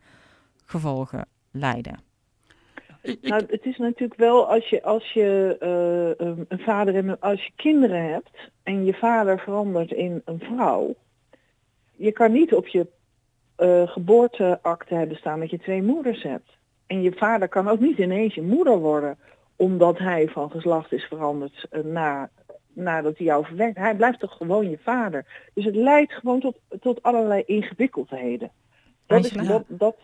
gevolgen 0.66 1.26
leiden. 1.52 2.00
Nou, 3.22 3.46
het 3.50 3.66
is 3.66 3.78
natuurlijk 3.78 4.20
wel 4.20 4.50
als 4.50 4.70
je, 4.70 4.84
als 4.84 5.12
je 5.14 5.56
eh, 5.60 6.28
een- 6.28 6.60
vader 6.60 6.96
en 6.96 7.20
als 7.20 7.46
je 7.46 7.52
kinderen 7.56 8.12
hebt 8.12 8.52
en 8.64 8.86
je 8.86 8.94
vader 8.94 9.40
verandert 9.40 9.92
in 9.92 10.22
een 10.26 10.40
vrouw, 10.40 10.96
je 11.96 12.12
kan 12.12 12.32
niet 12.32 12.54
op 12.54 12.68
je 12.68 12.88
eh, 13.56 13.88
geboorteakte 13.88 14.96
hebben 14.96 15.18
staan 15.18 15.40
dat 15.40 15.50
je 15.50 15.60
twee 15.60 15.82
moeders 15.82 16.24
hebt. 16.24 16.55
En 16.88 17.02
je 17.02 17.12
vader 17.12 17.48
kan 17.48 17.68
ook 17.68 17.80
niet 17.80 17.98
ineens 17.98 18.34
je 18.34 18.42
moeder 18.42 18.78
worden 18.78 19.18
omdat 19.56 19.98
hij 19.98 20.28
van 20.28 20.52
geslacht 20.52 20.92
is 20.92 21.04
veranderd 21.04 21.68
eh, 21.70 21.84
na 21.84 22.30
nadat 22.74 23.18
hij 23.18 23.26
jou 23.26 23.46
verwerkt. 23.46 23.78
Hij 23.78 23.96
blijft 23.96 24.20
toch 24.20 24.38
gewoon 24.38 24.70
je 24.70 24.78
vader. 24.84 25.26
Dus 25.54 25.66
het 25.66 25.76
leidt 25.76 26.14
gewoon 26.14 26.40
tot, 26.40 26.58
tot 26.82 27.04
allerlei 27.04 27.44
ingewikkeldheden. 27.46 28.52
Dat 29.06 29.26
is, 29.26 29.32
dat, 29.32 29.64
dat, 29.68 29.96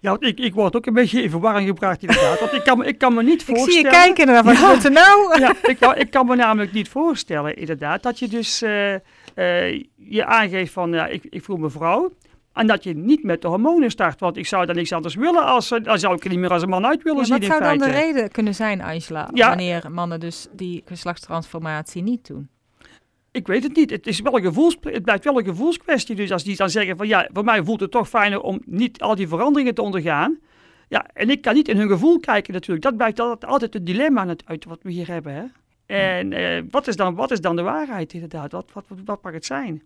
ja, 0.00 0.10
want 0.10 0.22
ik, 0.22 0.38
ik 0.38 0.54
word 0.54 0.76
ook 0.76 0.86
een 0.86 0.94
beetje 0.94 1.22
in 1.22 1.30
verwarring 1.30 1.68
gebracht 1.68 2.02
inderdaad. 2.02 2.40
Want 2.40 2.52
ik 2.52 2.64
kan, 2.64 2.84
ik 2.84 2.98
kan 2.98 3.14
me 3.14 3.22
niet 3.22 3.44
voorstellen... 3.44 3.74
Ik 3.78 3.90
zie 3.90 3.98
je 3.98 4.04
kijken 4.04 4.26
naar 4.26 4.44
wat 4.44 4.58
ja, 4.58 4.84
er 4.84 4.90
nou? 4.90 5.40
Ja, 5.40 5.54
ik, 5.62 5.80
ik 5.80 6.10
kan 6.10 6.26
me 6.26 6.36
namelijk 6.36 6.72
niet 6.72 6.88
voorstellen 6.88 7.56
inderdaad 7.56 8.02
dat 8.02 8.18
je 8.18 8.28
dus 8.28 8.62
uh, 8.62 8.92
uh, 8.92 9.82
je 9.96 10.24
aangeeft 10.24 10.72
van 10.72 10.92
ja, 10.92 11.06
ik, 11.06 11.24
ik 11.30 11.44
voel 11.44 11.56
me 11.56 11.70
vrouw. 11.70 12.12
En 12.52 12.66
dat 12.66 12.84
je 12.84 12.94
niet 12.94 13.22
met 13.22 13.42
de 13.42 13.48
hormonen 13.48 13.90
start. 13.90 14.20
Want 14.20 14.36
ik 14.36 14.46
zou 14.46 14.66
dan 14.66 14.76
niks 14.76 14.92
anders 14.92 15.14
willen 15.14 15.44
als... 15.44 15.68
Dan 15.68 15.98
zou 15.98 16.14
ik 16.14 16.24
er 16.24 16.30
niet 16.30 16.38
meer 16.38 16.50
als 16.50 16.62
een 16.62 16.68
man 16.68 16.86
uit 16.86 17.02
willen 17.02 17.18
ja, 17.18 17.24
zien 17.24 17.38
Wat 17.38 17.46
zou 17.46 17.62
dan 17.62 17.78
de 17.78 17.90
reden 17.90 18.30
kunnen 18.30 18.54
zijn, 18.54 18.82
Angela? 18.82 19.28
Wanneer 19.32 19.90
mannen 19.92 20.20
dus 20.20 20.46
die 20.52 20.82
geslachtstransformatie 20.84 22.02
niet 22.02 22.26
doen? 22.26 22.48
Ik 23.30 23.46
weet 23.46 23.62
het 23.62 23.76
niet. 23.76 23.90
Het, 23.90 24.06
is 24.06 24.20
wel 24.20 24.36
een 24.36 24.42
gevoels, 24.42 24.76
het 24.80 25.02
blijft 25.02 25.24
wel 25.24 25.38
een 25.38 25.44
gevoelskwestie. 25.44 26.16
Dus 26.16 26.32
als 26.32 26.44
die 26.44 26.56
dan 26.56 26.70
zeggen 26.70 26.96
van 26.96 27.08
ja, 27.08 27.28
voor 27.32 27.44
mij 27.44 27.64
voelt 27.64 27.80
het 27.80 27.90
toch 27.90 28.08
fijner 28.08 28.40
om 28.40 28.62
niet 28.64 29.00
al 29.00 29.14
die 29.14 29.28
veranderingen 29.28 29.74
te 29.74 29.82
ondergaan. 29.82 30.38
Ja, 30.88 31.06
en 31.12 31.30
ik 31.30 31.42
kan 31.42 31.54
niet 31.54 31.68
in 31.68 31.76
hun 31.76 31.88
gevoel 31.88 32.20
kijken 32.20 32.52
natuurlijk. 32.52 32.82
Dat 32.82 32.96
blijft 32.96 33.20
altijd 33.44 33.74
het 33.74 33.86
dilemma 33.86 34.34
uit 34.44 34.64
wat 34.64 34.78
we 34.82 34.90
hier 34.90 35.06
hebben. 35.06 35.34
Hè? 35.34 35.44
En 35.86 36.32
eh, 36.32 36.62
wat, 36.70 36.86
is 36.86 36.96
dan, 36.96 37.14
wat 37.14 37.30
is 37.30 37.40
dan 37.40 37.56
de 37.56 37.62
waarheid 37.62 38.12
inderdaad? 38.12 38.52
Wat, 38.52 38.70
wat, 38.72 38.84
wat 39.04 39.22
mag 39.22 39.32
het 39.32 39.44
zijn? 39.44 39.82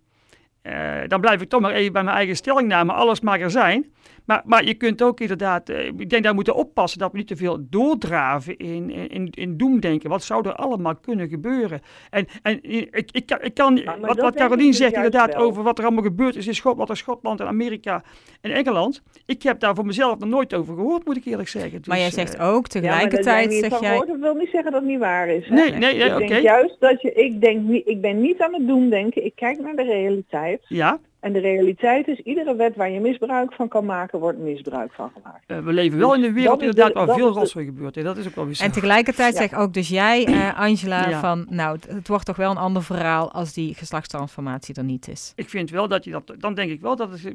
Uh, 0.66 1.00
dan 1.08 1.20
blijf 1.20 1.40
ik 1.40 1.48
toch 1.48 1.60
maar 1.60 1.72
even 1.72 1.92
bij 1.92 2.02
mijn 2.02 2.16
eigen 2.16 2.36
stellingname. 2.36 2.92
Alles 2.92 3.20
mag 3.20 3.40
er 3.40 3.50
zijn. 3.50 3.92
Maar, 4.24 4.42
maar 4.44 4.64
je 4.64 4.74
kunt 4.74 5.02
ook 5.02 5.20
inderdaad, 5.20 5.70
uh, 5.70 5.86
ik 5.86 6.10
denk 6.10 6.10
dat 6.10 6.26
we 6.26 6.34
moeten 6.34 6.54
oppassen 6.54 6.98
dat 6.98 7.12
we 7.12 7.18
niet 7.18 7.26
te 7.26 7.36
veel 7.36 7.66
doordraven 7.70 8.56
in, 8.56 8.90
in, 8.90 9.28
in 9.30 9.56
doemdenken. 9.56 10.10
Wat 10.10 10.22
zou 10.22 10.48
er 10.48 10.54
allemaal 10.54 10.94
kunnen 10.94 11.28
gebeuren? 11.28 11.80
En, 12.10 12.26
en 12.42 12.58
ik, 12.62 13.08
ik, 13.12 13.26
kan, 13.26 13.38
ik 13.40 13.54
kan 13.54 13.82
wat, 14.00 14.20
wat 14.20 14.34
Carolien 14.34 14.66
dus 14.66 14.76
zegt 14.76 14.94
inderdaad 14.94 15.34
over 15.34 15.62
wat 15.62 15.78
er 15.78 15.84
allemaal 15.84 16.02
gebeurd 16.02 16.36
is 16.36 16.46
in 16.46 16.54
Schotland, 16.54 16.88
wat 16.88 16.96
Schotland 16.96 17.40
en 17.40 17.46
Amerika 17.46 18.02
en 18.40 18.50
Engeland. 18.50 19.02
Ik 19.26 19.42
heb 19.42 19.60
daar 19.60 19.74
voor 19.74 19.86
mezelf 19.86 20.18
nog 20.18 20.28
nooit 20.28 20.54
over 20.54 20.74
gehoord, 20.74 21.04
moet 21.04 21.16
ik 21.16 21.24
eerlijk 21.24 21.48
zeggen. 21.48 21.78
Dus, 21.78 21.86
maar 21.86 21.96
jij 21.98 22.06
dus, 22.06 22.14
zegt 22.14 22.34
uh, 22.34 22.54
ook 22.54 22.68
tegelijkertijd, 22.68 23.52
ja, 23.52 23.58
zeg 23.58 23.80
jij... 23.80 23.90
Gehoord, 23.90 24.08
dat 24.08 24.18
wil 24.18 24.34
niet 24.34 24.50
zeggen 24.50 24.72
dat 24.72 24.80
het 24.80 24.90
niet 24.90 24.98
waar 24.98 25.28
is. 25.28 25.46
Hè? 25.46 25.54
Nee, 25.54 25.70
nee, 25.70 25.96
nee 25.96 26.14
oké. 26.14 26.24
Okay. 26.24 26.42
juist 26.42 26.76
dat 26.80 27.02
je, 27.02 27.12
ik 27.12 27.40
denk 27.40 27.62
niet, 27.62 27.86
ik 27.86 28.00
ben 28.00 28.20
niet 28.20 28.40
aan 28.40 28.54
het 28.54 28.66
doemdenken, 28.66 29.24
ik 29.24 29.32
kijk 29.34 29.60
naar 29.60 29.76
de 29.76 29.82
realiteit. 29.82 30.53
Ja. 30.68 30.98
En 31.24 31.32
de 31.32 31.38
realiteit 31.38 32.08
is, 32.08 32.18
iedere 32.18 32.56
wet 32.56 32.76
waar 32.76 32.90
je 32.90 33.00
misbruik 33.00 33.52
van 33.52 33.68
kan 33.68 33.84
maken, 33.84 34.18
wordt 34.18 34.38
misbruik 34.38 34.92
van 34.92 35.10
gemaakt. 35.14 35.44
Uh, 35.46 35.58
we 35.58 35.72
leven 35.72 35.98
wel 35.98 36.14
in 36.14 36.24
een 36.24 36.32
wereld 36.32 36.60
dus 36.60 36.68
inderdaad 36.68 37.06
waar 37.06 37.16
veel 37.16 37.32
rotzooi 37.32 37.64
gebeurt. 37.64 38.02
Dat 38.02 38.16
is 38.16 38.26
ook 38.26 38.34
wel 38.34 38.46
weer 38.46 38.60
En 38.60 38.72
tegelijkertijd 38.72 39.34
ja. 39.34 39.40
zeg 39.40 39.54
ook 39.54 39.72
dus 39.74 39.88
jij, 39.88 40.28
uh, 40.28 40.58
Angela, 40.68 41.08
ja. 41.08 41.20
van 41.20 41.46
nou, 41.50 41.78
het 41.88 42.08
wordt 42.08 42.26
toch 42.26 42.36
wel 42.36 42.50
een 42.50 42.56
ander 42.56 42.82
verhaal 42.82 43.32
als 43.32 43.52
die 43.52 43.74
geslachtstransformatie 43.74 44.74
er 44.74 44.84
niet 44.84 45.08
is. 45.08 45.32
Ik 45.36 45.48
vind 45.48 45.70
wel 45.70 45.88
dat 45.88 46.04
je 46.04 46.10
dat, 46.10 46.34
dan 46.38 46.54
denk 46.54 46.70
ik 46.70 46.80
wel 46.80 46.96
dat 46.96 47.10
het 47.10 47.24
uh, 47.24 47.32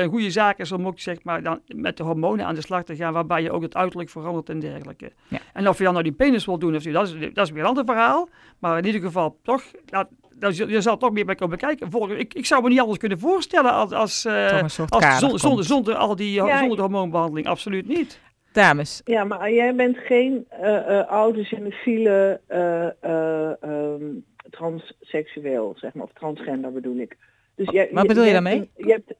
een 0.00 0.08
goede 0.08 0.30
zaak 0.30 0.58
is 0.58 0.72
om 0.72 0.86
ook 0.86 1.00
zeg 1.00 1.22
maar 1.22 1.42
dan 1.42 1.60
met 1.66 1.96
de 1.96 2.02
hormonen 2.02 2.46
aan 2.46 2.54
de 2.54 2.62
slag 2.62 2.84
te 2.84 2.96
gaan, 2.96 3.12
waarbij 3.12 3.42
je 3.42 3.50
ook 3.50 3.62
het 3.62 3.76
uiterlijk 3.76 4.10
verandert 4.10 4.48
en 4.48 4.60
dergelijke. 4.60 5.12
Ja. 5.28 5.38
En 5.52 5.68
of 5.68 5.78
je 5.78 5.84
dan 5.84 5.92
nou 5.92 6.04
die 6.04 6.12
penis 6.12 6.44
wil 6.44 6.58
doen 6.58 6.76
of 6.76 6.84
niet, 6.84 6.94
dat 6.94 7.08
is, 7.08 7.32
dat 7.34 7.46
is 7.46 7.52
weer 7.52 7.62
een 7.62 7.68
ander 7.68 7.84
verhaal. 7.84 8.28
Maar 8.58 8.78
in 8.78 8.86
ieder 8.86 9.00
geval 9.00 9.38
toch, 9.42 9.62
laat, 9.86 10.08
nou, 10.40 10.70
je 10.72 10.80
zal 10.80 10.96
toch 10.96 11.12
meer 11.12 11.24
bij 11.24 11.34
komen 11.34 11.58
kijken. 11.58 11.90
Volgens, 11.90 12.18
ik, 12.18 12.34
ik 12.34 12.46
zou 12.46 12.62
me 12.62 12.68
niet 12.68 12.80
anders 12.80 12.98
kunnen 12.98 13.18
voorstellen 13.18 13.72
als, 13.72 13.92
als, 13.92 14.24
uh, 14.24 14.62
als 14.62 14.74
zonder, 15.18 15.38
zonder, 15.38 15.64
zonder, 15.64 15.94
al 15.94 16.16
die 16.16 16.32
ja, 16.32 16.58
zonder 16.58 16.76
de 16.76 16.82
hormoonbehandeling. 16.82 17.46
Absoluut 17.46 17.88
niet. 17.88 18.20
Dames. 18.52 19.00
Ja, 19.04 19.24
maar 19.24 19.52
jij 19.52 19.74
bent 19.74 19.96
geen 19.96 20.46
uh, 20.52 20.68
uh, 20.68 21.02
autogenofiele 21.02 22.40
uh, 22.48 23.70
um, 23.70 24.24
transseksueel, 24.50 25.74
zeg 25.76 25.94
maar, 25.94 26.04
of 26.04 26.12
transgender 26.12 26.72
bedoel 26.72 26.96
ik. 26.96 27.16
Dus 27.54 27.68
jij, 27.70 27.88
Wat 27.92 28.06
bedoel 28.06 28.22
je, 28.22 28.28
je 28.28 28.34
daarmee? 28.34 28.70
Je 28.76 28.92
hebt, 28.92 29.14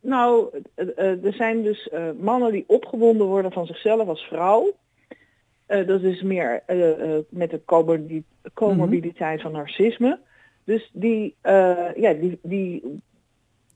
nou, 0.00 0.60
er 0.96 1.32
zijn 1.32 1.62
dus 1.62 1.88
mannen 2.20 2.52
die 2.52 2.64
opgewonden 2.66 3.26
worden 3.26 3.52
van 3.52 3.66
zichzelf 3.66 4.08
als 4.08 4.22
vrouw. 4.22 4.72
dat 5.66 6.02
is 6.02 6.22
meer 6.22 6.62
met 7.28 7.50
de 7.50 7.60
comorbiditeit 8.54 9.40
van 9.40 9.52
narcisme. 9.52 10.18
Dus 10.64 10.90
die, 10.92 11.36
uh, 11.42 11.94
ja, 11.96 12.12
die, 12.12 12.38
die, 12.42 13.00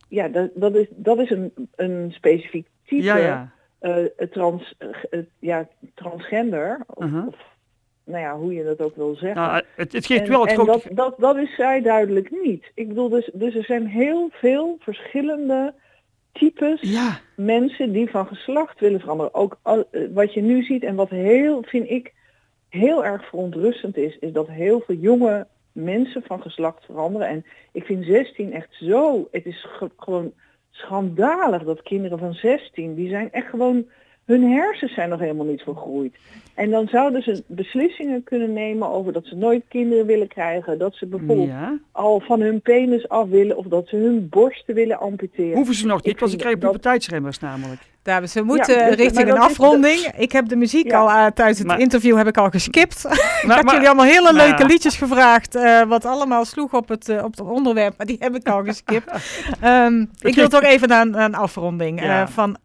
ja, 0.09 0.29
dat, 0.29 0.51
dat 0.55 0.74
is, 0.74 0.87
dat 0.90 1.18
is 1.18 1.31
een, 1.31 1.53
een 1.74 2.12
specifiek 2.12 2.66
type 2.85 3.03
ja, 3.03 3.16
ja. 3.16 3.53
Uh, 3.81 4.05
trans, 4.31 4.74
uh, 5.11 5.20
ja, 5.38 5.68
transgender. 5.94 6.81
Of, 6.87 7.05
uh 7.05 7.12
-huh. 7.12 7.27
of, 7.27 7.37
nou 8.05 8.22
ja, 8.22 8.37
hoe 8.37 8.55
je 8.55 8.64
dat 8.64 8.81
ook 8.81 8.96
wil 8.96 9.14
zeggen. 9.14 9.42
Nou, 9.42 9.62
het, 9.77 9.92
het 9.92 10.07
geeft 10.07 10.22
en, 10.22 10.29
wel 10.29 10.46
het 10.46 10.59
en 10.59 10.66
dat, 10.66 10.87
dat, 10.90 11.14
dat 11.18 11.37
is 11.37 11.55
zij 11.55 11.83
duidelijk 11.83 12.31
niet. 12.42 12.70
Ik 12.74 12.88
bedoel, 12.88 13.09
dus, 13.09 13.31
dus 13.33 13.55
er 13.55 13.64
zijn 13.64 13.87
heel 13.87 14.29
veel 14.33 14.77
verschillende 14.81 15.74
types 16.33 16.81
ja. 16.81 17.20
mensen 17.37 17.92
die 17.92 18.11
van 18.11 18.27
geslacht 18.27 18.81
willen 18.81 19.01
veranderen. 19.01 19.35
Ook 19.35 19.59
al, 19.62 19.85
wat 20.12 20.35
je 20.35 20.40
nu 20.40 20.62
ziet 20.62 20.83
en 20.83 20.94
wat 20.94 21.11
heel, 21.11 21.62
vind 21.62 21.90
ik, 21.90 22.12
heel 22.68 23.05
erg 23.05 23.29
verontrustend 23.29 23.96
is, 23.96 24.18
is 24.18 24.33
dat 24.33 24.48
heel 24.48 24.81
veel 24.81 24.96
jonge 24.96 25.46
mensen 25.85 26.23
van 26.23 26.43
geslacht 26.43 26.85
veranderen. 26.85 27.29
En 27.29 27.45
ik 27.73 27.85
vind 27.85 28.05
16 28.05 28.53
echt 28.53 28.69
zo, 28.71 29.29
het 29.31 29.47
is 29.47 29.67
gewoon 29.97 30.33
schandalig 30.71 31.64
dat 31.64 31.83
kinderen 31.83 32.19
van 32.19 32.35
16, 32.35 32.95
die 32.95 33.09
zijn 33.09 33.33
echt 33.33 33.49
gewoon, 33.49 33.87
hun 34.25 34.51
hersens 34.51 34.95
zijn 34.95 35.09
nog 35.09 35.21
helemaal 35.21 35.47
niet 35.47 35.62
vergroeid. 35.62 36.14
En 36.55 36.71
dan 36.71 36.88
zouden 36.88 37.23
ze 37.23 37.43
beslissingen 37.47 38.25
kunnen 38.25 38.53
nemen 38.53 38.88
over 38.88 39.12
dat 39.12 39.27
ze 39.27 39.35
nooit 39.35 39.64
kinderen 39.69 40.07
willen 40.07 40.29
krijgen. 40.29 40.79
Dat 40.79 40.95
ze 40.95 41.07
bijvoorbeeld 41.07 41.49
ja. 41.49 41.79
al 41.93 42.21
van 42.21 42.41
hun 42.41 42.61
penis 42.61 43.09
af 43.09 43.29
willen 43.29 43.57
of 43.57 43.67
dat 43.67 43.88
ze 43.88 43.97
hun 43.97 44.29
borsten 44.29 44.75
willen 44.75 44.99
amputeren. 44.99 45.55
Hoeven 45.55 45.75
ze 45.75 45.87
nog 45.87 46.03
niet, 46.03 46.19
want 46.19 46.31
ze 46.31 46.37
krijgen 46.37 46.61
puberteitsremmers 46.61 47.38
namelijk. 47.38 47.81
Dames, 48.09 48.33
we 48.33 48.42
moeten 48.42 48.79
ja, 48.79 48.87
dus, 48.87 48.97
richting 48.97 49.29
een 49.29 49.38
afronding. 49.38 50.01
De... 50.01 50.12
Ik 50.16 50.33
heb 50.33 50.49
de 50.49 50.57
muziek 50.57 50.90
ja. 50.90 50.99
al 50.99 51.09
uh, 51.09 51.27
tijdens 51.27 51.59
het 51.59 51.66
maar, 51.66 51.81
interview 51.81 52.16
heb 52.16 52.27
ik 52.27 52.37
al 52.37 52.51
geskipt. 52.51 53.05
Maar, 53.05 53.12
ik 53.42 53.51
had 53.51 53.64
maar, 53.64 53.75
jullie 53.75 53.88
allemaal 53.88 54.07
hele 54.07 54.33
leuke 54.33 54.66
liedjes 54.66 54.97
gevraagd, 54.97 55.57
uh, 55.57 55.83
wat 55.83 56.05
allemaal 56.05 56.44
sloeg 56.44 56.73
op 56.73 56.88
het, 56.88 57.09
uh, 57.09 57.25
op 57.25 57.31
het 57.31 57.40
onderwerp, 57.40 57.94
maar 57.97 58.07
die 58.07 58.16
heb 58.18 58.35
ik 58.35 58.49
al 58.49 58.64
geskipt. 58.64 59.12
um, 59.64 60.11
ik 60.21 60.35
wil 60.35 60.49
toch 60.49 60.62
even 60.62 60.88
naar 60.88 61.07
een, 61.07 61.21
een 61.21 61.35
afronding 61.35 62.27
van 62.31 62.59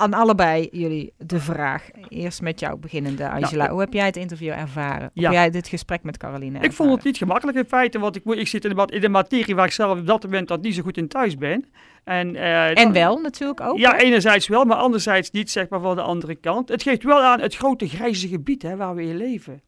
aan 0.00 0.14
allebei 0.14 0.68
jullie 0.72 1.12
de 1.18 1.40
vraag. 1.40 1.88
Eerst 2.08 2.42
met 2.42 2.60
jou 2.60 2.78
beginnende, 2.78 3.30
Angela. 3.30 3.64
Ja. 3.64 3.70
Hoe 3.70 3.80
heb 3.80 3.92
jij 3.92 4.06
het 4.06 4.16
interview 4.16 4.50
ervaren? 4.50 5.00
Ja. 5.00 5.10
Hoe 5.14 5.24
heb 5.24 5.32
jij 5.32 5.50
dit 5.50 5.68
gesprek 5.68 6.02
met 6.02 6.16
Caroline 6.16 6.46
ervaren? 6.46 6.70
Ik 6.70 6.76
vond 6.76 6.90
het 6.90 7.04
niet 7.04 7.16
gemakkelijk 7.16 7.58
in 7.58 7.64
feite, 7.64 7.98
want 7.98 8.16
ik, 8.16 8.24
ik 8.24 8.48
zit 8.48 8.64
in 8.64 8.76
de, 8.76 8.86
in 8.86 9.00
de 9.00 9.08
materie 9.08 9.54
waar 9.54 9.66
ik 9.66 9.72
zelf 9.72 9.98
op 9.98 10.06
dat 10.06 10.22
moment 10.22 10.48
dat 10.48 10.62
niet 10.62 10.74
zo 10.74 10.82
goed 10.82 10.96
in 10.96 11.08
thuis 11.08 11.36
ben. 11.36 11.64
En, 12.04 12.34
uh, 12.34 12.78
en 12.78 12.92
wel 12.92 13.18
natuurlijk 13.18 13.60
ook. 13.60 13.78
Ja, 13.78 13.98
enerzijds 13.98 14.48
wel, 14.48 14.64
maar 14.64 14.76
anderzijds 14.76 15.30
niet 15.30 15.50
zeg 15.50 15.68
maar 15.68 15.80
van 15.80 15.96
de 15.96 16.02
andere 16.02 16.34
kant. 16.34 16.68
Het 16.68 16.82
geeft 16.82 17.02
wel 17.02 17.22
aan 17.22 17.40
het 17.40 17.56
grote 17.56 17.88
grijze 17.88 18.28
gebied 18.28 18.62
hè, 18.62 18.76
waar 18.76 18.94
we 18.94 19.02
in 19.02 19.16
leven. 19.16 19.62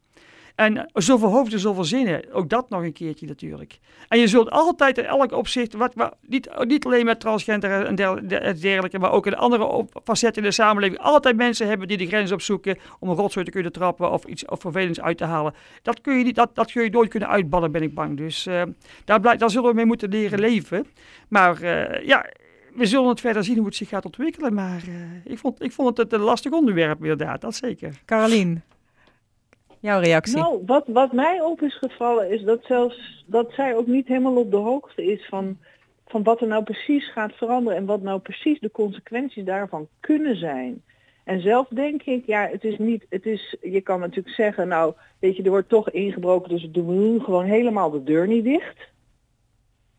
En 0.55 0.91
zoveel 0.93 1.29
hoofden, 1.29 1.61
zoveel 1.61 1.85
zinnen. 1.85 2.33
Ook 2.33 2.49
dat 2.49 2.69
nog 2.69 2.83
een 2.83 2.93
keertje 2.93 3.27
natuurlijk. 3.27 3.79
En 4.09 4.19
je 4.19 4.27
zult 4.27 4.51
altijd 4.51 4.99
in 4.99 5.05
elk 5.05 5.33
opzicht, 5.33 5.75
wat, 5.75 5.95
niet, 6.27 6.51
niet 6.65 6.87
alleen 6.87 7.05
met 7.05 7.21
transgender 7.21 7.87
en 7.87 7.95
dergelijke, 8.61 8.99
maar 8.99 9.13
ook 9.13 9.27
in 9.27 9.37
andere 9.37 9.87
facetten 10.05 10.43
in 10.43 10.49
de 10.49 10.55
samenleving, 10.55 11.01
altijd 11.01 11.37
mensen 11.37 11.69
hebben 11.69 11.89
die 11.89 11.97
de 11.97 12.07
grens 12.07 12.33
opzoeken 12.33 12.79
om 12.99 13.09
een 13.09 13.17
rotzooi 13.17 13.45
te 13.45 13.53
kunnen 13.53 13.73
trappen 13.73 14.11
of 14.11 14.25
iets 14.25 14.45
of 14.45 14.61
vervelends 14.61 15.01
uit 15.01 15.19
te 15.19 15.25
halen. 15.25 15.55
Dat 15.83 16.01
kun 16.01 16.19
je, 16.19 16.25
niet, 16.25 16.35
dat, 16.35 16.55
dat 16.55 16.73
kun 16.73 16.83
je 16.83 16.91
nooit 16.91 17.11
kunnen 17.11 17.29
uitballen, 17.29 17.73
ben 17.73 17.83
ik 17.83 17.95
bang. 17.95 18.17
Dus 18.17 18.47
uh, 18.47 18.63
daar, 19.05 19.21
blij, 19.21 19.37
daar 19.37 19.51
zullen 19.51 19.69
we 19.69 19.75
mee 19.75 19.87
moeten 19.87 20.09
leren 20.09 20.39
leven. 20.39 20.87
Maar 21.29 21.63
uh, 21.63 22.07
ja, 22.07 22.27
we 22.75 22.87
zullen 22.87 23.09
het 23.09 23.21
verder 23.21 23.45
zien 23.45 23.57
hoe 23.57 23.67
het 23.67 23.75
zich 23.75 23.89
gaat 23.89 24.05
ontwikkelen. 24.05 24.55
Maar 24.55 24.83
uh, 24.89 25.33
ik, 25.33 25.39
vond, 25.39 25.63
ik 25.63 25.73
vond 25.73 25.97
het 25.97 26.13
een 26.13 26.21
lastig 26.21 26.53
onderwerp 26.53 27.01
inderdaad, 27.01 27.41
dat 27.41 27.55
zeker. 27.55 28.01
Caroline. 28.05 28.61
Jouw 29.83 30.01
reactie? 30.01 30.37
Nou, 30.37 30.63
wat, 30.67 30.85
wat 30.87 31.13
mij 31.13 31.41
op 31.41 31.63
is 31.63 31.79
gevallen 31.79 32.31
is 32.31 32.43
dat 32.43 32.65
zelfs 32.65 33.25
dat 33.27 33.53
zij 33.53 33.77
ook 33.77 33.87
niet 33.87 34.07
helemaal 34.07 34.37
op 34.37 34.51
de 34.51 34.57
hoogte 34.57 35.05
is 35.05 35.27
van, 35.27 35.59
van 36.07 36.23
wat 36.23 36.41
er 36.41 36.47
nou 36.47 36.65
precies 36.65 37.13
gaat 37.13 37.33
veranderen 37.33 37.79
en 37.79 37.87
wat 37.87 38.03
nou 38.03 38.21
precies 38.21 38.61
de 38.61 38.71
consequenties 38.71 39.45
daarvan 39.45 39.89
kunnen 40.01 40.37
zijn. 40.37 40.83
En 41.25 41.41
zelf 41.41 41.69
denk 41.69 42.03
ik, 42.03 42.27
ja, 42.27 42.49
het 42.49 42.65
is 42.65 42.79
niet, 42.79 43.07
het 43.09 43.27
is, 43.27 43.57
je 43.61 43.81
kan 43.81 44.01
natuurlijk 44.01 44.35
zeggen, 44.35 44.69
nou, 44.69 44.95
weet 45.19 45.37
je, 45.37 45.43
er 45.43 45.51
wordt 45.51 45.69
toch 45.69 45.91
ingebroken, 45.91 46.49
dus 46.49 46.63
we 46.63 46.71
doen 46.71 47.21
gewoon 47.21 47.45
helemaal 47.45 47.91
de 47.91 48.03
deur 48.03 48.27
niet 48.27 48.45
dicht. 48.45 48.91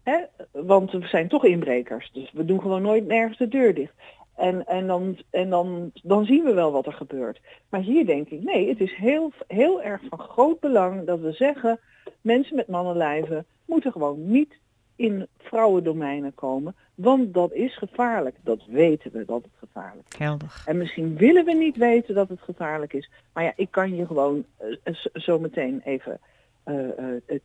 Hè? 0.03 0.17
Want 0.51 0.91
we 0.91 1.07
zijn 1.07 1.27
toch 1.27 1.45
inbrekers, 1.45 2.11
dus 2.13 2.31
we 2.31 2.45
doen 2.45 2.61
gewoon 2.61 2.81
nooit 2.81 3.07
nergens 3.07 3.37
de 3.37 3.47
deur 3.47 3.73
dicht. 3.73 3.93
En, 4.35 4.65
en, 4.67 4.87
dan, 4.87 5.17
en 5.29 5.49
dan, 5.49 5.91
dan 6.03 6.25
zien 6.25 6.43
we 6.43 6.53
wel 6.53 6.71
wat 6.71 6.85
er 6.85 6.93
gebeurt. 6.93 7.41
Maar 7.69 7.81
hier 7.81 8.05
denk 8.05 8.29
ik, 8.29 8.43
nee, 8.43 8.69
het 8.69 8.79
is 8.79 8.93
heel, 8.93 9.31
heel 9.47 9.81
erg 9.81 10.01
van 10.09 10.19
groot 10.19 10.59
belang 10.59 11.05
dat 11.05 11.19
we 11.19 11.31
zeggen, 11.31 11.79
mensen 12.21 12.55
met 12.55 12.67
mannenlijven 12.67 13.45
moeten 13.65 13.91
gewoon 13.91 14.31
niet 14.31 14.61
in 14.95 15.27
vrouwendomeinen 15.37 16.33
komen, 16.35 16.75
want 16.95 17.33
dat 17.33 17.53
is 17.53 17.77
gevaarlijk. 17.77 18.35
Dat 18.43 18.65
weten 18.67 19.11
we 19.11 19.25
dat 19.25 19.43
het 19.43 19.51
gevaarlijk 19.59 20.07
is. 20.09 20.17
Helder. 20.17 20.63
En 20.65 20.77
misschien 20.77 21.17
willen 21.17 21.45
we 21.45 21.53
niet 21.53 21.77
weten 21.77 22.15
dat 22.15 22.29
het 22.29 22.41
gevaarlijk 22.41 22.93
is. 22.93 23.09
Maar 23.33 23.43
ja, 23.43 23.53
ik 23.55 23.71
kan 23.71 23.95
je 23.95 24.05
gewoon 24.05 24.45
uh, 24.83 24.95
zo 25.13 25.39
meteen 25.39 25.81
even 25.83 26.19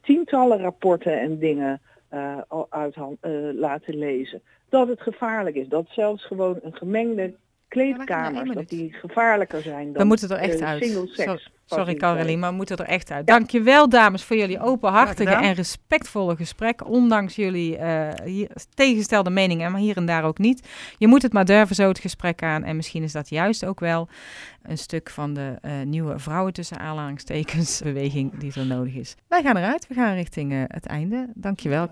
tientallen 0.01 0.59
rapporten 0.59 1.21
en 1.21 1.39
dingen 1.39 1.81
uit 2.69 2.97
laten 3.55 3.99
lezen. 3.99 4.43
Dat 4.69 4.89
het 4.89 5.01
gevaarlijk 5.01 5.57
is. 5.57 5.69
Dat 5.69 5.87
zelfs 5.89 6.27
gewoon 6.27 6.59
een 6.63 6.75
gemengde 6.75 7.35
kleedkamers, 7.69 8.55
dat 8.55 8.69
die 8.69 8.93
gevaarlijker 8.93 9.63
zijn 9.63 9.85
dan 9.85 10.03
we 10.03 10.05
moeten 10.05 10.31
er 10.31 10.37
echt 10.37 10.63
uit. 10.63 10.85
single 10.85 11.07
sex. 11.07 11.51
Sorry 11.65 11.95
Caroline, 11.95 12.37
maar 12.37 12.51
we 12.51 12.57
moeten 12.57 12.77
er 12.77 12.85
echt 12.85 13.11
uit. 13.11 13.27
Dankjewel 13.27 13.89
dames 13.89 14.25
voor 14.25 14.37
jullie 14.37 14.61
openhartige 14.61 15.31
en 15.31 15.53
respectvolle 15.53 16.37
gesprek. 16.37 16.89
Ondanks 16.89 17.37
jullie 17.37 17.79
uh, 17.79 18.09
hier, 18.25 18.49
tegenstelde 18.75 19.31
meningen, 19.31 19.73
maar 19.73 19.81
hier 19.81 19.97
en 19.97 20.07
daar 20.07 20.25
ook 20.25 20.39
niet. 20.39 20.69
Je 20.99 21.07
moet 21.07 21.23
het 21.23 21.33
maar 21.33 21.45
durven 21.45 21.75
zo 21.75 21.89
het 21.89 21.99
gesprek 21.99 22.43
aan. 22.43 22.65
En 22.65 22.77
misschien 22.77 23.03
is 23.03 23.13
dat 23.13 23.29
juist 23.29 23.65
ook 23.65 23.81
wel 23.81 24.09
een 24.63 24.79
stuk 24.79 25.11
van 25.11 25.35
de 25.35 25.55
uh, 25.63 25.73
nieuwe 25.85 26.19
vrouwen 26.19 26.53
tussen 26.53 26.79
aanhalingstekens 26.79 27.81
beweging 27.83 28.39
die 28.39 28.53
er 28.55 28.67
nodig 28.67 28.95
is. 28.95 29.15
Wij 29.27 29.43
gaan 29.43 29.57
eruit. 29.57 29.87
We 29.89 29.95
gaan 29.95 30.15
richting 30.15 30.53
uh, 30.53 30.63
het 30.67 30.87
einde. 30.87 31.29
Dankjewel. 31.35 31.89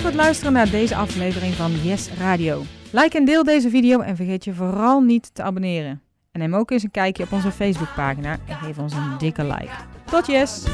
Voor 0.00 0.08
het 0.08 0.18
luisteren 0.18 0.52
naar 0.52 0.70
deze 0.70 0.96
aflevering 0.96 1.54
van 1.54 1.72
Yes 1.82 2.08
Radio. 2.18 2.62
Like 2.90 3.18
en 3.18 3.24
deel 3.24 3.44
deze 3.44 3.70
video 3.70 4.00
en 4.00 4.16
vergeet 4.16 4.44
je 4.44 4.54
vooral 4.54 5.00
niet 5.00 5.34
te 5.34 5.42
abonneren. 5.42 6.02
En 6.32 6.40
neem 6.40 6.54
ook 6.54 6.70
eens 6.70 6.82
een 6.82 6.90
kijkje 6.90 7.22
op 7.22 7.32
onze 7.32 7.50
Facebookpagina 7.50 8.38
en 8.48 8.56
geef 8.56 8.78
ons 8.78 8.92
een 8.92 9.18
dikke 9.18 9.44
like. 9.44 9.70
Tot 10.04 10.26
yes! 10.26 10.64